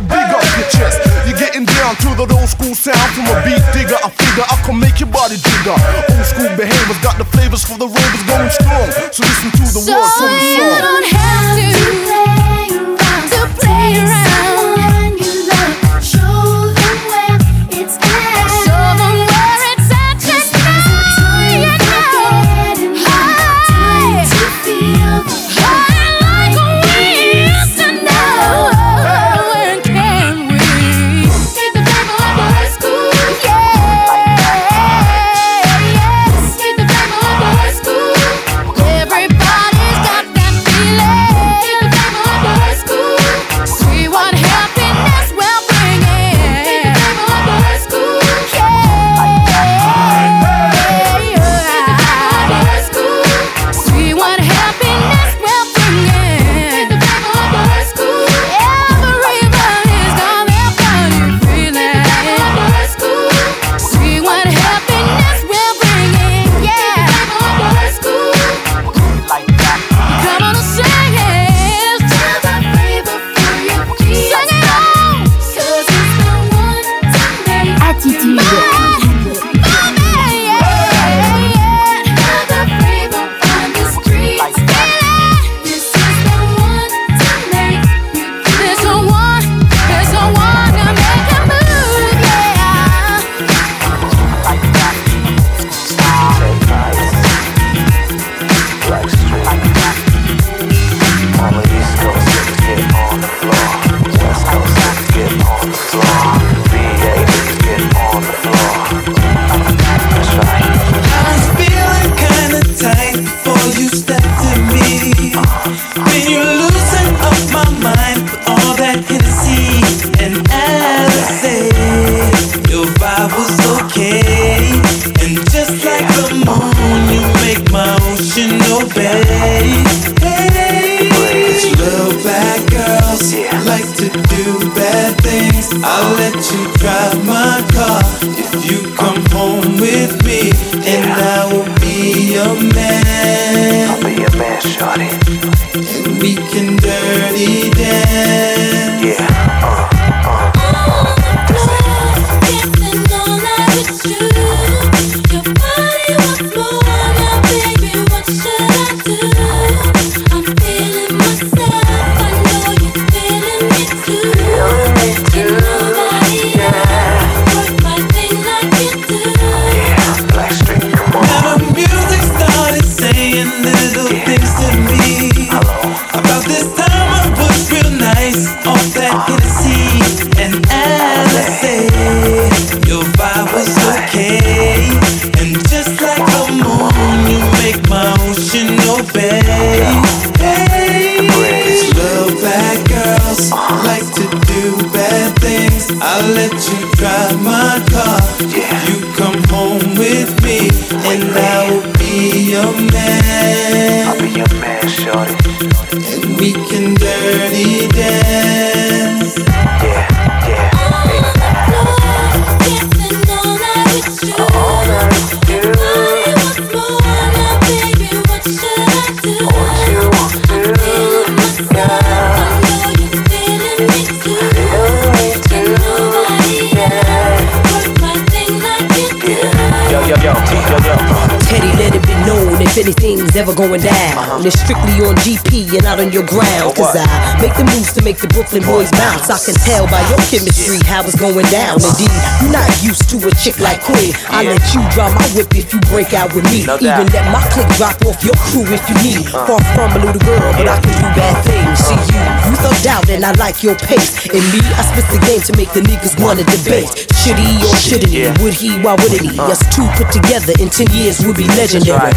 never 233.36 233.52
going 233.52 233.84
down. 233.84 234.40
It's 234.48 234.56
strictly 234.56 234.96
on 235.04 235.12
GP, 235.20 235.68
you're 235.68 235.84
not 235.84 236.00
on 236.00 236.08
your 236.08 236.24
ground. 236.24 236.72
Cause 236.72 236.96
I 236.96 237.04
make 237.36 237.52
the 237.52 237.68
moves 237.68 237.92
to 237.92 238.00
make 238.00 238.16
the 238.16 238.32
Brooklyn 238.32 238.64
boys 238.64 238.88
bounce. 238.96 239.28
I 239.28 239.36
can 239.36 239.52
tell 239.60 239.84
by 239.92 240.00
your 240.08 240.16
chemistry 240.32 240.80
how 240.88 241.04
it's 241.04 241.20
going 241.20 241.44
down. 241.52 241.76
Indeed, 241.76 242.08
you're 242.40 242.56
not 242.56 242.64
used 242.80 243.04
to 243.12 243.20
a 243.20 243.30
chick 243.36 243.60
like 243.60 243.84
Queen. 243.84 244.16
I 244.32 244.48
let 244.48 244.64
you 244.72 244.80
drop 244.88 245.12
my 245.12 245.28
whip 245.36 245.52
if 245.52 245.68
you 245.68 245.84
break 245.92 246.16
out 246.16 246.32
with 246.32 246.48
me. 246.48 246.64
Even 246.64 247.12
let 247.12 247.28
my 247.28 247.44
click 247.52 247.68
drop 247.76 248.00
off 248.08 248.24
your 248.24 248.36
crew 248.48 248.64
if 248.72 248.80
you 248.88 248.96
need. 249.04 249.28
Far 249.28 249.60
from 249.76 249.92
a 249.92 250.00
little 250.00 250.22
girl, 250.24 250.40
but 250.56 250.64
I 250.64 250.80
can 250.80 250.96
do 250.96 251.08
bad 251.12 251.36
things. 251.44 251.76
See 251.84 252.00
you, 252.16 252.24
you 252.48 252.52
thugged 252.64 252.88
out 252.88 253.04
and 253.12 253.20
I 253.20 253.36
like 253.36 253.60
your 253.60 253.76
pace. 253.84 254.16
And 254.32 254.40
me, 254.48 254.64
I 254.64 254.82
spit 254.88 255.04
the 255.12 255.20
game 255.28 255.44
to 255.44 255.52
make 255.60 255.68
the 255.76 255.84
niggas 255.84 256.16
wanna 256.16 256.48
debate. 256.48 257.04
Should 257.26 257.38
he 257.42 257.58
or 257.58 257.74
shouldn't 257.74 258.12
he? 258.12 258.30
Would 258.40 258.54
he, 258.54 258.78
why 258.78 258.94
wouldn't 258.94 259.20
he? 259.20 259.36
Uh. 259.36 259.50
Us 259.50 259.58
two 259.74 259.84
put 259.98 260.12
together 260.12 260.52
in 260.60 260.70
10 260.70 260.94
years 260.94 261.26
would 261.26 261.36
be 261.36 261.42
legendary. 261.58 262.12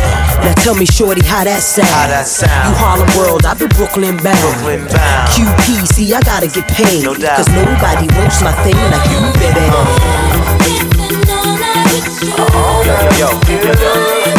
Now 0.46 0.54
tell 0.62 0.76
me, 0.76 0.86
Shorty, 0.86 1.26
how 1.26 1.44
that 1.46 1.64
sound? 1.66 1.90
You 1.90 2.78
Harlem 2.78 3.10
World, 3.18 3.44
I've 3.44 3.58
been 3.58 3.70
Brooklyn 3.70 4.18
bound. 4.18 4.38
Brooklyn. 4.62 4.86
QP, 5.34 5.88
see, 5.90 6.14
I 6.14 6.22
gotta 6.22 6.46
get 6.46 6.68
paid. 6.70 7.02
No 7.04 7.16
doubt. 7.16 7.38
Cause 7.38 7.50
nobody 7.50 8.06
wants 8.14 8.44
my 8.44 8.54
thing 8.62 8.78
like 8.94 9.10
you, 9.10 9.18
baby. 9.42 9.66
Uh. 9.74 10.30
Oh, 12.38 12.86
yo, 13.18 13.30
yo, 13.66 13.74
yo. 13.74 14.39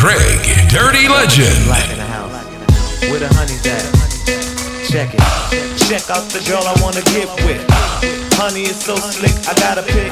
Greg, 0.00 0.40
Dirty 0.72 1.12
Legend. 1.12 1.60
Where 3.12 3.20
the 3.20 3.28
at? 3.28 3.84
Check 4.88 5.12
it. 5.12 5.20
Check 5.76 6.08
out 6.08 6.24
the 6.32 6.40
girl 6.48 6.64
I 6.64 6.72
wanna 6.80 7.04
get 7.12 7.28
with. 7.44 7.60
Honey 8.40 8.62
is 8.62 8.80
so 8.80 8.96
slick, 8.96 9.36
I 9.44 9.52
gotta 9.60 9.82
pick. 9.84 10.08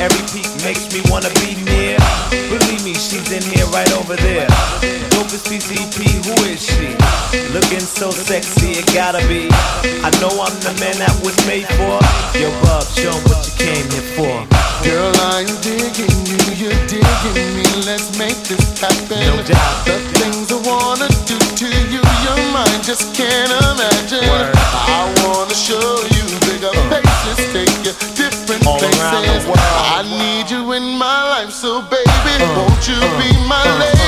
Every 0.00 0.24
peak 0.32 0.48
makes 0.64 0.88
me 0.96 1.04
wanna 1.12 1.28
be 1.44 1.60
near. 1.60 2.00
Believe 2.48 2.82
me, 2.88 2.94
she's 2.96 3.28
in 3.28 3.44
here 3.52 3.68
right 3.68 3.92
over 4.00 4.16
there. 4.16 4.48
Dopest 5.12 5.44
PCP, 5.44 6.08
who 6.24 6.32
is 6.48 6.64
she? 6.64 6.96
Looking 7.52 7.84
so 7.84 8.10
sexy, 8.10 8.80
it 8.80 8.86
gotta 8.94 9.20
be. 9.28 9.52
I 10.00 10.08
know 10.24 10.32
I'm 10.40 10.56
the 10.64 10.72
man 10.80 10.96
that 11.04 11.12
was 11.20 11.36
made 11.44 11.68
for. 11.76 12.00
Yo, 12.32 12.48
Bub, 12.64 12.80
show 12.96 13.12
what 13.28 13.44
you 13.44 13.52
came 13.60 13.84
here 13.92 14.08
for. 14.16 14.57
Girl, 14.84 15.12
I'm 15.34 15.46
digging 15.60 16.14
you, 16.26 16.38
you're 16.54 16.86
digging 16.86 17.56
me. 17.56 17.66
Let's 17.84 18.16
make 18.18 18.38
this 18.46 18.80
happen. 18.80 19.18
No 19.20 19.42
doubt. 19.42 19.84
The 19.84 19.98
things 20.18 20.52
I 20.52 20.58
wanna 20.62 21.08
do 21.26 21.38
to 21.38 21.68
you, 21.92 22.02
your 22.24 22.40
mind 22.52 22.84
just 22.84 23.14
can't 23.14 23.50
imagine. 23.50 24.24
I 24.24 25.12
wanna 25.24 25.54
show 25.54 26.02
you 26.14 26.24
bigger 26.46 26.70
uh. 26.70 26.88
places, 26.88 27.38
take 27.52 27.74
you 27.84 27.92
different 28.14 28.66
All 28.66 28.78
places. 28.78 29.46
world. 29.46 29.58
I 29.58 30.02
need 30.06 30.50
you 30.50 30.72
in 30.72 30.96
my 30.96 31.18
life, 31.30 31.50
so 31.50 31.82
baby, 31.82 32.08
uh. 32.38 32.56
won't 32.56 32.86
you 32.88 33.00
be 33.18 33.30
uh. 33.34 33.48
my 33.48 33.64
lady? 33.78 33.98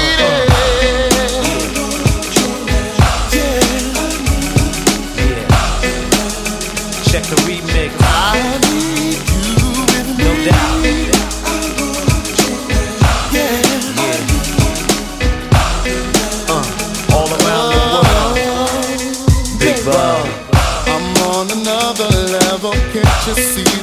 Check 7.10 7.24
the 7.24 7.42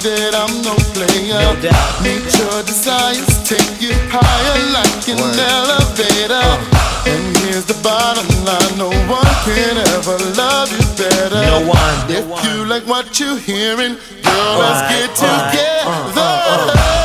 that 0.07 0.31
I'm 0.39 0.63
no 0.63 0.75
player? 0.95 1.35
No 1.35 1.51
doubt. 1.59 1.91
Meet 1.99 2.23
your 2.39 2.63
desires, 2.63 3.27
take 3.43 3.83
you 3.83 3.91
higher 4.07 4.59
like 4.71 5.03
an 5.11 5.19
elevator. 5.19 6.47
And 7.11 7.23
here's 7.43 7.67
the 7.67 7.75
bottom 7.83 8.27
line: 8.47 8.73
no 8.79 8.89
one 9.11 9.33
can 9.43 9.75
ever 9.95 10.17
love 10.39 10.71
you 10.71 10.83
better. 10.95 11.43
No 11.43 11.67
one. 11.67 11.97
If 12.07 12.23
you 12.47 12.65
like 12.65 12.87
what 12.87 13.19
you're 13.19 13.39
hearing, 13.39 13.99
girl, 14.23 14.53
let's 14.63 14.81
get 14.91 15.11
together. 15.15 15.83
Uh, 15.83 16.13
uh, 16.15 16.71
uh. 16.71 16.96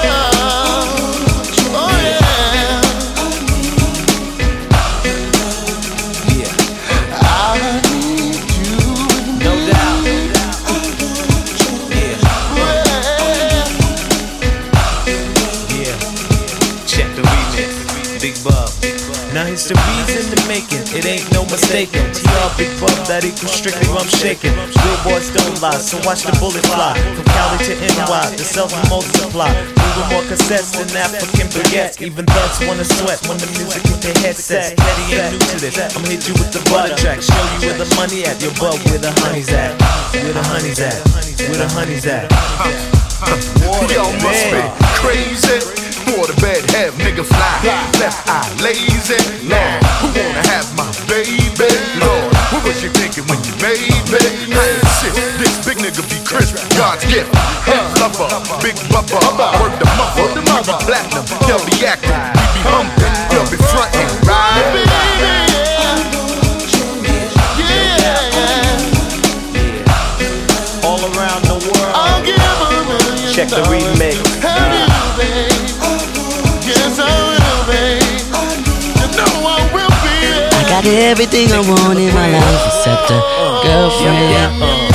It. 20.94 21.04
Ain't 21.06 21.26
no 21.32 21.44
mistaking. 21.48 22.04
TR 22.12 22.48
Big 22.56 22.72
Bub 22.80 22.94
that 23.08 23.24
equals 23.24 23.52
strictly 23.52 23.88
rum 23.92 24.06
shaking. 24.06 24.54
boys 25.04 25.32
don't 25.32 25.56
lie, 25.60 25.80
so 25.80 25.96
watch 26.04 26.22
the 26.22 26.32
bullet 26.38 26.64
fly. 26.68 26.96
From 27.16 27.26
Cali 27.32 27.58
to 27.68 27.74
NY, 27.76 28.24
the 28.36 28.44
will 28.44 28.86
multiply. 28.88 29.50
Moving 29.52 30.08
more 30.12 30.24
cassettes 30.28 30.72
than 30.76 30.88
African 30.96 31.48
baguettes. 31.52 32.00
Even 32.00 32.24
thugs 32.26 32.58
wanna 32.66 32.84
sweat 32.84 33.20
when 33.28 33.38
the 33.38 33.48
music 33.56 33.82
hit 33.84 34.00
their 34.00 34.18
headsets. 34.22 34.72
Daddy 34.76 35.04
ain't 35.16 35.32
new 35.32 35.40
to 35.40 35.56
this. 35.60 35.76
I'ma 35.76 36.06
hit 36.08 36.28
you 36.28 36.34
with 36.34 36.52
the 36.52 36.62
butter 36.70 36.94
track. 36.96 37.20
Show 37.22 37.42
you 37.56 37.68
where 37.68 37.78
the 37.78 37.88
money 37.96 38.24
at. 38.24 38.40
Your 38.42 38.52
bub 38.60 38.76
where 38.88 39.00
the 39.00 39.12
honey's 39.22 39.52
at. 39.52 39.76
Where 40.12 40.32
the 40.32 40.44
honey's 40.44 40.80
at. 40.80 40.98
Where 41.48 41.60
the 41.60 41.68
honey's 41.72 42.06
at. 42.06 42.28
Yo, 43.92 44.04
must 44.24 44.44
be 44.50 44.60
crazy. 44.98 45.91
For 46.02 46.26
the 46.26 46.34
bed, 46.42 46.60
have 46.74 46.94
nigga 46.98 47.24
fly. 47.24 47.54
Left 47.98 48.28
eye 48.28 48.44
lazy. 48.60 49.16
Lord, 49.46 49.78
who 50.02 50.08
wanna 50.12 50.42
have 50.50 50.66
my 50.76 50.86
baby? 51.06 51.70
Lord, 52.02 52.34
what 52.50 52.64
was 52.66 52.82
you 52.82 52.90
thinking 52.90 53.24
when 53.30 53.38
you 53.46 53.54
made 53.62 53.80
me? 54.10 54.18
I 54.50 54.76
ain't 54.76 54.86
shit. 54.98 55.14
This 55.38 55.54
big 55.64 55.78
nigga 55.78 56.02
be 56.10 56.18
crisp. 56.26 56.58
God's 56.76 57.04
gift. 57.06 57.30
Head 57.64 57.86
lover, 58.02 58.28
big 58.60 58.76
bubba. 58.90 59.18
Word 59.62 59.78
the 59.78 59.86
mother. 59.96 60.26
We 60.26 60.42
be 60.42 60.74
platinum. 60.84 61.24
They'll 61.46 61.64
be 61.64 61.86
acting. 61.86 62.10
We 62.10 62.44
be 62.50 62.62
humping. 62.66 63.14
They'll 63.30 63.48
be 63.50 63.58
fronting. 63.70 64.08
Right? 64.26 64.82
The 71.42 71.54
world. 71.54 71.94
Check 73.34 73.48
the 73.48 73.62
remix. 73.70 74.31
Got 80.82 80.94
everything 80.94 81.52
I 81.52 81.60
want 81.60 81.98
in 81.98 82.12
my 82.12 82.30
life 82.30 82.66
except 82.66 83.10
a 83.10 83.20
oh. 83.22 83.62
girlfriend. 83.62 84.91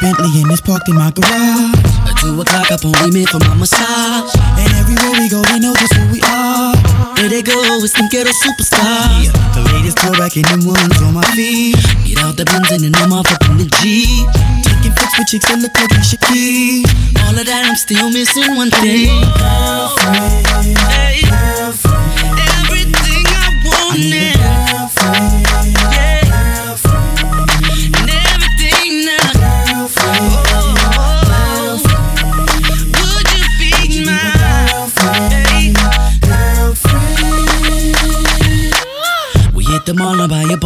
Bentley 0.00 0.30
and 0.42 0.50
it's 0.50 0.60
parked 0.60 0.88
in 0.88 0.94
my 0.94 1.10
garage. 1.10 1.74
At 2.06 2.14
two 2.22 2.38
o'clock 2.40 2.70
up 2.70 2.84
on 2.84 2.94
women 3.02 3.26
for 3.26 3.42
my 3.42 3.54
massage. 3.54 4.30
And 4.54 4.70
everywhere 4.78 5.18
we 5.18 5.26
go, 5.28 5.42
they 5.42 5.58
know 5.58 5.74
just 5.74 5.94
who 5.94 6.06
we 6.12 6.20
are. 6.22 6.74
There 7.18 7.28
they 7.28 7.42
go, 7.42 7.58
it's 7.82 7.92
them 7.94 8.06
ghetto 8.08 8.30
superstars. 8.30 9.26
Yeah, 9.26 9.34
the 9.54 9.62
latest 9.74 9.98
throwback 9.98 10.36
and 10.36 10.46
them 10.46 10.62
ones 10.66 11.02
on 11.02 11.14
my 11.14 11.26
feet. 11.34 11.82
Get 12.06 12.22
out 12.22 12.36
the 12.36 12.44
Benz 12.44 12.70
and 12.70 12.82
then 12.86 12.94
I'm 13.02 13.12
off 13.12 13.26
up 13.32 13.42
in 13.50 13.58
the 13.58 13.66
G. 13.82 14.22
Taking 14.62 14.94
pics 14.94 15.18
with 15.18 15.26
chicks 15.26 15.48
that 15.50 15.58
look 15.58 15.74
like 15.74 15.90
Keys. 16.30 16.86
All 17.26 17.34
of 17.34 17.46
that, 17.46 17.66
I'm 17.66 17.74
still 17.74 18.10
missing 18.10 18.54
one 18.54 18.70
thing. 18.70 19.10
Girlfriend, 19.34 20.78
hey, 20.94 21.26
girlfriend. 21.26 22.38
Everything 22.38 23.26
I 23.26 23.50
wanted. 23.66 24.37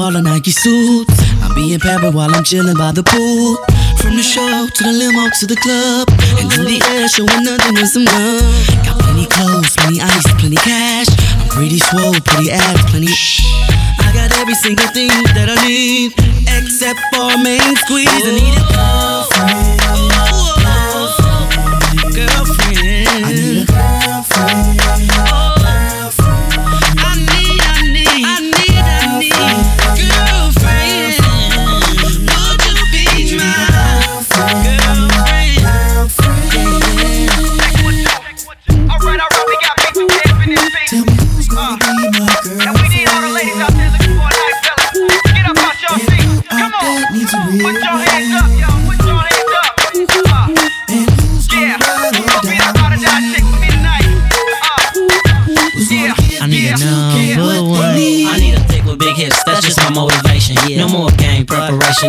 Mall 0.02 0.16
and 0.16 0.24
buy 0.24 0.30
a 0.30 0.34
Nike 0.34 0.50
suits. 0.50 1.14
I'm 1.42 1.54
being 1.54 1.78
paranoid 1.78 2.14
while 2.14 2.34
I'm 2.34 2.42
chilling 2.42 2.74
by 2.74 2.90
the 2.90 3.04
pool. 3.04 3.56
From 4.02 4.16
the 4.16 4.22
show 4.22 4.66
to 4.66 4.82
the 4.82 4.90
limo 4.90 5.30
to 5.38 5.46
the 5.46 5.58
club. 5.62 6.10
and 6.42 6.50
in 6.58 6.64
the 6.66 6.78
air, 6.90 7.06
showing 7.06 7.44
nothing 7.46 7.74
but 7.74 7.86
some 7.86 8.06
love. 8.06 8.66
Got 8.82 8.98
plenty 8.98 9.26
clothes, 9.30 9.70
plenty 9.78 10.00
ice, 10.00 10.26
plenty 10.40 10.56
cash. 10.56 11.06
I'm 11.38 11.48
pretty 11.48 11.78
swole, 11.78 12.18
pretty 12.26 12.50
abs, 12.50 12.82
plenty. 12.90 13.14
I 14.02 14.10
got 14.10 14.32
every 14.42 14.54
single 14.54 14.90
thing 14.90 15.14
that 15.38 15.48
I 15.54 15.56
need, 15.66 16.10
except 16.50 16.98
for 17.14 17.38
main 17.38 17.74
squeeze. 17.86 18.10
I 18.10 18.32
need 18.34 18.56
a 18.58 18.64
girlfriend. 18.74 19.61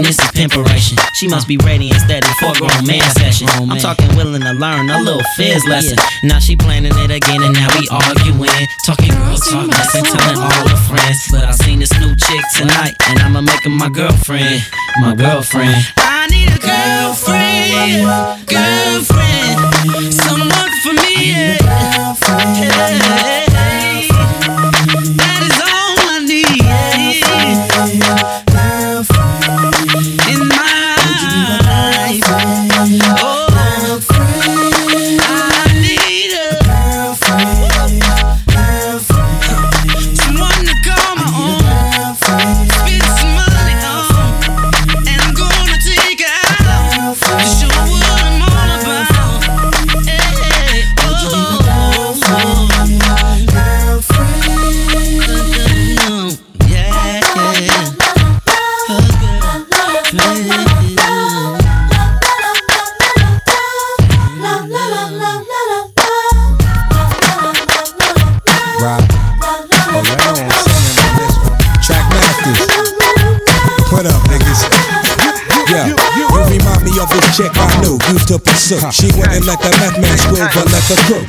This 0.01 0.17
is 0.17 0.31
pimperation. 0.31 0.97
She 1.13 1.27
must 1.27 1.47
be 1.47 1.57
ready 1.57 1.91
and 1.91 1.99
steady 2.01 2.25
for 2.39 2.51
a 2.51 2.53
grown 2.57 2.85
man 2.87 3.07
session. 3.19 3.47
I'm 3.49 3.77
talking 3.77 4.15
willing 4.15 4.41
to 4.41 4.53
learn 4.53 4.89
a 4.89 4.99
little 5.01 5.21
fizz 5.35 5.65
lesson. 5.67 5.97
Now 6.23 6.39
she 6.39 6.55
planning 6.55 6.93
it 6.95 7.11
again 7.11 7.43
and 7.43 7.53
now 7.53 7.67
we 7.77 7.87
arguing. 7.91 8.49
Talking 8.85 9.13
girl 9.13 9.37
talk 9.37 9.67
lesson, 9.67 10.03
telling 10.03 10.39
all 10.39 10.67
her 10.67 10.77
friends. 10.89 11.27
But 11.31 11.43
I 11.43 11.51
seen 11.51 11.77
this 11.79 11.93
new 11.99 12.15
chick 12.15 12.43
tonight 12.57 12.95
and 13.09 13.19
I'ma 13.19 13.41
make 13.41 13.61
her 13.63 13.69
my 13.69 13.89
girlfriend. 13.89 14.63
My 15.01 15.13
girlfriend. 15.15 15.75
I 15.97 16.25
need 16.27 16.49
a 16.49 16.57
girlfriend, 16.57 18.07
girlfriend, 18.47 20.13
someone 20.13 20.71
for 20.81 20.93
me. 20.93 21.31
Yeah. 21.31 23.42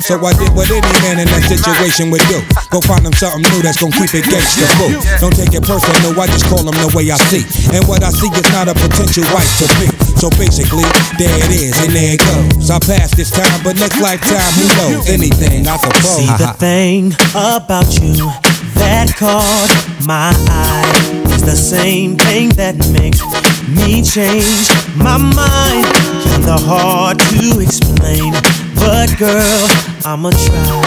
So 0.05 0.21
I 0.21 0.37
did 0.37 0.53
what 0.53 0.69
any 0.69 0.85
man 1.01 1.17
in 1.17 1.25
that 1.33 1.49
situation 1.49 2.13
would 2.13 2.21
do. 2.29 2.37
Go 2.69 2.77
find 2.85 3.01
him 3.01 3.13
something 3.17 3.41
new 3.41 3.65
that's 3.65 3.81
gonna 3.81 3.97
keep 3.97 4.13
it 4.13 4.29
gangsta 4.29 4.69
boo. 4.77 4.93
Don't 5.17 5.33
take 5.33 5.49
it 5.49 5.65
personal, 5.65 6.13
I 6.13 6.29
just 6.29 6.45
call 6.45 6.61
him 6.61 6.77
the 6.77 6.93
way 6.93 7.09
I 7.09 7.17
see. 7.25 7.41
And 7.73 7.81
what 7.89 8.05
I 8.05 8.13
see 8.13 8.29
is 8.29 8.45
not 8.53 8.69
a 8.69 8.77
potential 8.77 9.25
wife 9.33 9.49
to 9.59 9.67
be. 9.81 9.89
So 10.21 10.29
basically, 10.37 10.85
there 11.17 11.33
it 11.41 11.49
is, 11.49 11.73
and 11.81 11.89
there 11.89 12.13
it 12.13 12.21
goes. 12.21 12.69
I 12.69 12.77
passed 12.77 13.17
this 13.17 13.33
time, 13.33 13.49
but 13.65 13.81
next 13.81 13.97
lifetime, 13.97 14.45
who 14.53 14.65
knows? 14.77 15.09
Anything, 15.09 15.65
I 15.65 15.73
suppose. 15.73 16.21
See 16.21 16.29
the 16.37 16.53
thing 16.61 17.17
about 17.33 17.89
you 17.97 18.29
that 18.77 19.09
caught 19.17 19.73
my 20.05 20.29
eye 20.53 21.33
is 21.33 21.41
the 21.41 21.57
same 21.57 22.13
thing 22.29 22.53
that 22.61 22.77
makes 22.93 23.25
me 23.65 24.05
change 24.05 24.69
my 24.93 25.17
mind. 25.17 25.89
Kinda 26.29 26.61
hard 26.61 27.17
to 27.33 27.57
explain, 27.57 28.37
but 28.77 29.09
girl, 29.17 29.65
I'ma 30.07 30.29
try. 30.29 30.85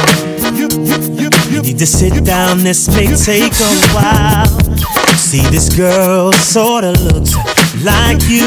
You 1.51 1.61
need 1.63 1.79
to 1.79 1.87
sit 1.87 2.25
down, 2.25 2.59
this 2.63 2.87
may 2.87 3.09
take 3.17 3.53
a 3.53 3.73
while. 3.93 4.47
See, 5.17 5.43
this 5.51 5.69
girl 5.77 6.33
sorta 6.35 6.93
looks 6.93 7.35
like 7.83 8.23
you. 8.29 8.47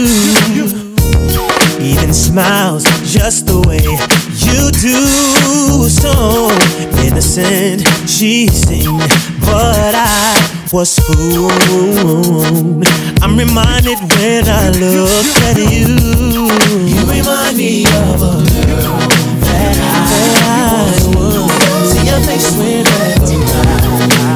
Even 1.78 2.14
smiles 2.14 2.86
just 3.04 3.48
the 3.48 3.60
way 3.68 3.84
you 4.48 4.72
do. 4.80 5.90
So 5.90 6.50
innocent 7.04 7.86
she 8.08 8.48
seemed, 8.48 9.10
but 9.42 9.94
I 9.94 10.68
was 10.72 10.98
fooled. 11.00 12.88
I'm 13.22 13.38
reminded 13.38 14.00
when 14.16 14.48
I 14.48 14.70
look 14.80 15.36
at 15.52 15.58
you. 15.58 16.00
You 16.88 17.02
remind 17.12 17.58
me 17.58 17.84
of 17.84 18.22
a 18.22 18.66
girl 18.66 19.21
was. 22.20 22.44
See 22.44 22.76
your 22.78 24.31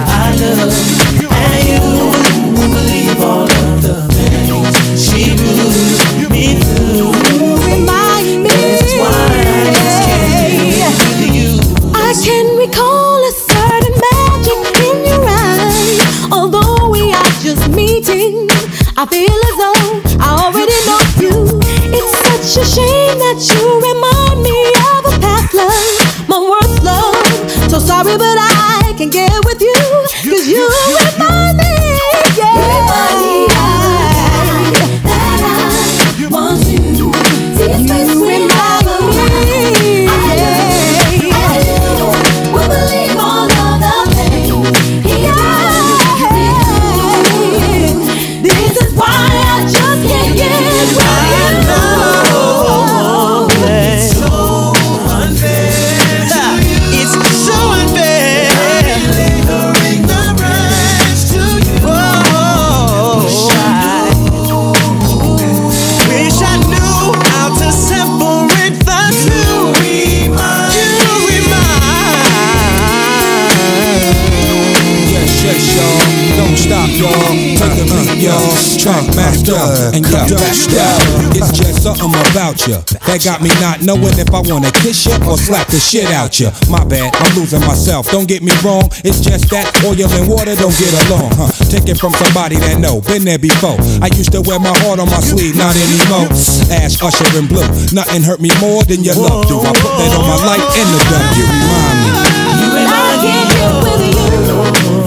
that 83.16 83.24
got 83.24 83.40
me 83.40 83.48
not 83.64 83.80
knowing 83.80 84.12
if 84.20 84.28
I 84.36 84.44
wanna 84.44 84.72
kiss 84.72 85.08
you 85.08 85.16
or 85.24 85.40
slap 85.40 85.68
the 85.72 85.80
shit 85.80 86.12
out 86.12 86.36
you. 86.40 86.52
My 86.68 86.84
bad, 86.84 87.16
I'm 87.16 87.32
losing 87.40 87.64
myself. 87.64 88.12
Don't 88.12 88.28
get 88.28 88.44
me 88.44 88.52
wrong. 88.60 88.92
It's 89.08 89.24
just 89.24 89.48
that 89.56 89.72
oil 89.88 89.96
and 89.96 90.28
water 90.28 90.52
don't 90.56 90.76
get 90.76 90.92
along, 91.08 91.32
huh? 91.40 91.48
Take 91.72 91.88
it 91.88 91.96
from 91.96 92.12
somebody 92.20 92.60
that 92.60 92.80
know, 92.80 93.00
been 93.00 93.24
there 93.24 93.40
before. 93.40 93.80
I 94.04 94.12
used 94.20 94.36
to 94.36 94.44
wear 94.44 94.60
my 94.60 94.76
heart 94.84 95.00
on 95.00 95.08
my 95.08 95.24
sleeve, 95.24 95.56
not 95.56 95.72
anymore. 95.80 96.28
Ash, 96.68 97.00
Usher, 97.00 97.30
and 97.40 97.48
Blue. 97.48 97.64
Nothing 97.96 98.24
hurt 98.24 98.44
me 98.44 98.52
more 98.60 98.84
than 98.84 99.04
your 99.04 99.16
love 99.16 99.48
do. 99.48 99.64
I 99.64 99.72
put 99.80 99.96
that 99.96 100.12
on 100.12 100.24
my 100.28 100.40
life 100.44 100.68
and 100.76 100.90
the 100.92 101.00
W. 101.08 101.46
Remind 101.56 101.98
me. 102.04 102.20
You 102.60 102.68
remind 102.84 103.20
me 103.24 103.36
of 103.64 103.80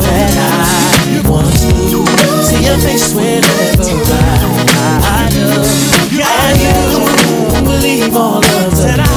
that 0.00 0.32
I 0.32 1.28
want 1.28 1.52
to 1.52 2.00
see 2.48 2.64
your 2.64 2.78
face 2.80 3.12
whenever 3.12 3.68
I, 3.68 3.76
I 3.76 3.77
all 8.18 8.38
of 8.38 9.07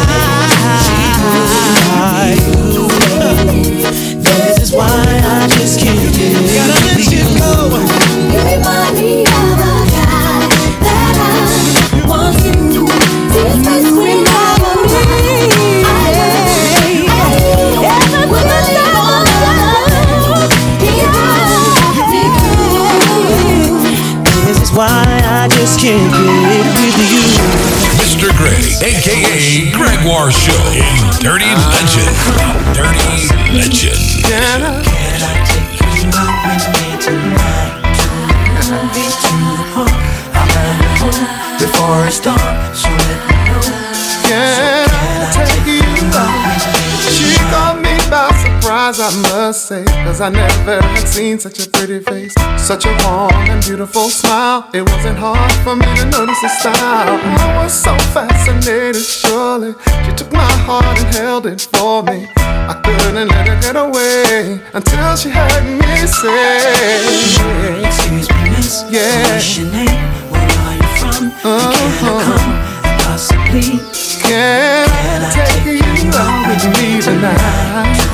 Cause 50.22 50.36
I 50.36 50.38
never 50.38 50.80
had 50.86 51.08
seen 51.08 51.40
such 51.40 51.66
a 51.66 51.68
pretty 51.68 52.00
face. 52.00 52.36
Such 52.56 52.86
a 52.86 52.94
warm 53.04 53.34
and 53.50 53.60
beautiful 53.66 54.08
smile. 54.10 54.70
It 54.72 54.84
wasn't 54.84 55.18
hard 55.18 55.52
for 55.66 55.76
me 55.76 55.88
to 55.98 56.06
notice 56.12 56.40
the 56.42 56.48
style. 56.62 57.18
I 57.18 57.64
was 57.64 57.74
so 57.74 57.98
fascinated, 58.14 59.02
surely. 59.02 59.74
She 60.06 60.12
took 60.14 60.32
my 60.32 60.52
heart 60.70 60.86
and 61.00 61.16
held 61.16 61.48
it 61.48 61.62
for 61.74 62.04
me. 62.04 62.28
I 62.38 62.80
couldn't 62.86 63.30
let 63.30 63.48
her 63.48 63.60
get 63.66 63.76
away 63.76 64.62
until 64.74 65.16
she 65.16 65.30
heard 65.32 65.66
me 65.66 66.06
say, 66.06 67.82
Excuse 67.84 68.30
me, 68.30 68.50
miss. 68.54 68.86
Yeah. 68.92 69.26
What's 69.34 69.58
your 69.58 69.72
name? 69.74 70.06
Where 70.30 70.54
are 70.62 70.76
you 70.78 70.90
from? 71.02 71.34
And 71.34 71.34
can 71.34 71.50
I 71.50 72.14
Uh-huh. 72.14 72.22
come 72.30 72.52
and 72.86 73.02
possibly? 73.02 73.82
Can 74.22 74.86
I 74.86 75.34
take 75.34 75.66
you 75.82 76.14
out 76.14 76.46
with 76.46 76.78
me 76.78 77.02
tonight? 77.02 78.11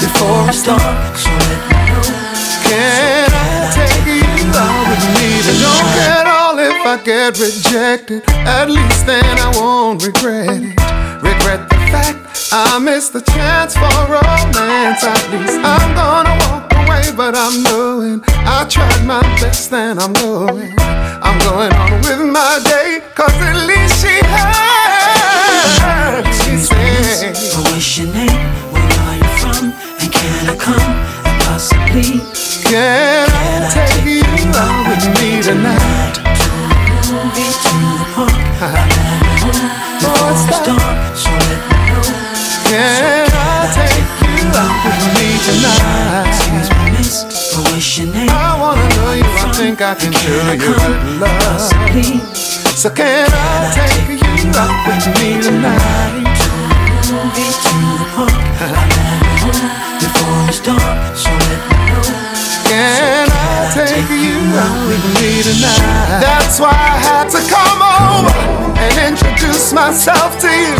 Before 0.00 0.48
it's 0.48 0.62
dark, 0.64 1.16
so 1.16 1.30
let 1.30 1.60
me 1.68 1.76
know. 1.88 2.02
Can 2.62 3.30
I 3.30 3.70
take 3.74 4.06
you 4.06 4.22
out? 4.54 4.96
Don't 5.60 5.90
get 5.98 6.26
all 6.26 6.58
if 6.58 6.86
I 6.86 6.96
get 7.04 7.38
rejected. 7.38 8.22
At 8.46 8.70
least 8.70 9.06
then 9.06 9.24
I 9.24 9.50
won't 9.56 10.04
regret 10.04 10.48
it. 10.48 10.78
Regret 11.22 11.68
the 11.68 11.76
fact 11.90 12.50
I 12.52 12.78
missed 12.78 13.12
the 13.12 13.20
chance 13.20 13.74
for 13.74 14.06
romance. 14.08 15.04
At 15.04 15.30
least 15.32 15.58
I'm 15.62 15.94
gonna 15.94 16.36
walk 16.46 16.72
away, 16.72 17.12
but 17.16 17.34
I'm 17.34 17.62
knowing 17.62 18.22
I 18.26 18.64
tried 18.68 19.04
my 19.06 19.22
best 19.40 19.72
and 19.72 19.98
I'm 20.00 20.12
going. 20.14 20.74
I'm 20.78 21.38
going 21.40 21.72
on 21.72 21.92
with 22.02 22.22
my 22.30 22.60
day, 22.64 23.00
cause 23.14 23.34
at 23.34 23.66
least 23.66 24.00
she 24.02 24.20
heard. 24.24 26.01
Said, 27.12 27.36
What's 27.36 27.98
your 27.98 28.08
name? 28.08 28.26
Where 28.72 28.88
are 29.04 29.16
you 29.20 29.30
from? 29.36 29.68
And 30.00 30.10
can 30.10 30.48
I 30.48 30.56
come 30.56 30.80
and 30.80 31.36
possibly? 31.44 32.24
Can 32.64 33.28
I 33.28 33.68
take 33.68 34.08
you 34.08 34.24
out 34.56 34.88
with 34.88 35.04
me 35.20 35.42
tonight? 35.44 36.16
To 36.16 37.76
the 38.00 38.06
park. 38.16 38.32
Before 40.00 40.32
it's 40.32 40.56
dark, 40.64 41.12
so 41.12 41.28
let 41.36 41.60
me 41.68 41.76
know. 41.84 42.00
Can 42.72 43.28
I 43.28 43.68
take 43.76 44.08
you 44.24 44.48
out 44.56 44.72
with 44.80 45.04
me 45.12 45.28
tonight? 45.44 46.32
But 47.52 47.72
what's 47.72 47.98
your 47.98 48.08
name? 48.08 48.30
I 48.30 48.58
wanna 48.58 48.88
know 48.96 49.12
you. 49.12 49.24
I 49.24 49.52
think 49.52 49.82
I 49.82 49.94
can 49.96 50.12
show 50.12 50.50
you 50.50 50.58
good 50.58 51.20
love. 51.20 51.60
So 52.74 52.88
can 52.88 53.28
I 53.30 53.68
take 53.76 54.16
you 54.16 54.48
out 54.56 54.86
with 54.88 55.06
me 55.20 55.42
tonight? 55.42 56.21
To 57.22 57.28
the 57.28 58.08
park. 58.16 58.34
Before 60.00 60.48
it's 60.48 60.58
dark, 60.58 61.16
so 61.16 61.30
let 61.30 61.62
me 61.70 61.76
know. 61.86 62.02
Can 62.66 63.28
I 63.30 63.70
take 63.72 64.10
you 64.10 64.42
out 64.58 64.88
with 64.88 65.04
me 65.14 65.40
tonight? 65.46 66.18
That's 66.18 66.58
why 66.58 66.74
I 66.74 66.98
had 66.98 67.30
to 67.30 67.38
come 67.46 67.78
over 67.78 68.34
and 68.76 69.14
introduce 69.14 69.72
myself 69.72 70.40
to 70.40 70.48
you. 70.48 70.74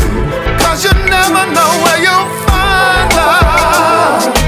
Cause 0.58 0.82
you 0.82 0.90
never 1.08 1.46
know 1.54 1.70
where 1.84 2.02
you'll 2.02 2.26
find 2.50 3.14
love. 3.14 4.41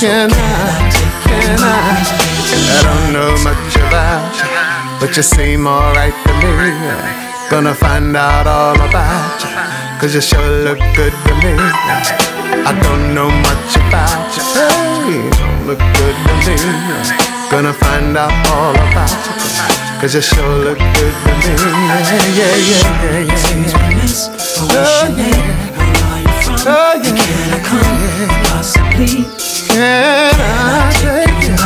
Can 0.00 0.30
I, 0.30 0.90
can 1.24 1.58
I? 1.58 1.96
I 2.68 2.82
don't 2.84 3.12
know 3.12 3.32
much 3.42 3.76
about 3.76 4.28
you, 4.36 4.48
but 5.00 5.16
you 5.16 5.22
seem 5.22 5.66
alright 5.66 6.12
to 6.26 6.32
me. 6.40 6.70
Gonna 7.50 7.74
find 7.74 8.14
out 8.16 8.46
all 8.46 8.74
about 8.76 9.40
you, 9.42 9.48
cause 10.00 10.14
you 10.14 10.20
sure 10.20 10.64
look 10.64 10.78
good 10.94 11.12
to 11.12 11.32
me. 11.40 11.54
I 12.68 12.72
don't 12.82 13.14
know 13.14 13.30
much 13.30 13.72
about 13.76 14.28
you, 14.36 14.44
hey, 14.52 15.24
you 15.24 15.30
don't 15.40 15.66
look 15.66 15.78
good 15.78 16.16
to 16.28 16.32
me. 16.44 16.56
Gonna 17.50 17.72
find 17.72 18.16
out 18.16 18.32
all 18.52 18.74
about 18.74 19.10
you, 19.24 20.00
cause 20.00 20.14
you 20.14 20.20
sure 20.20 20.58
look 20.66 20.78
good 20.78 21.14
to 21.24 21.32
me. 21.40 21.54
Yeah, 21.56 22.04
yeah, 22.36 22.56
yeah, 22.68 22.84
yeah, 23.00 23.20
yeah. 23.24 23.32
You 23.32 23.70
from? 23.72 23.88
Oh, 24.58 25.06
And 25.08 25.24
oh, 26.68 27.00
can 27.02 27.16
I 27.52 27.60
come 27.64 28.28
possibly? 28.44 29.45
Can 29.76 30.32
I 30.40 30.90
take 31.04 31.36
you 31.44 31.56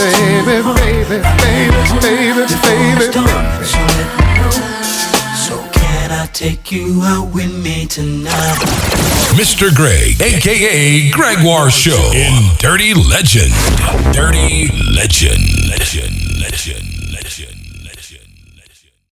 Baby, 0.00 0.48
baby, 0.48 0.72
baby, 0.80 1.20
baby, 2.00 2.44
baby. 2.64 3.04
So 5.36 5.60
can 5.72 6.10
I 6.10 6.26
take 6.32 6.72
you 6.72 7.02
out 7.02 7.34
with 7.34 7.52
me 7.62 7.84
tonight? 7.84 8.56
Mr. 9.36 9.68
Greg, 9.74 10.22
aka 10.22 11.10
Gregoire 11.10 11.70
Show 11.70 12.12
in 12.14 12.56
Dirty 12.56 12.94
Legend. 12.94 13.52
Dirty 14.14 14.68
Legend. 14.90 15.68
Legend. 15.68 16.40
Legend. 16.40 16.89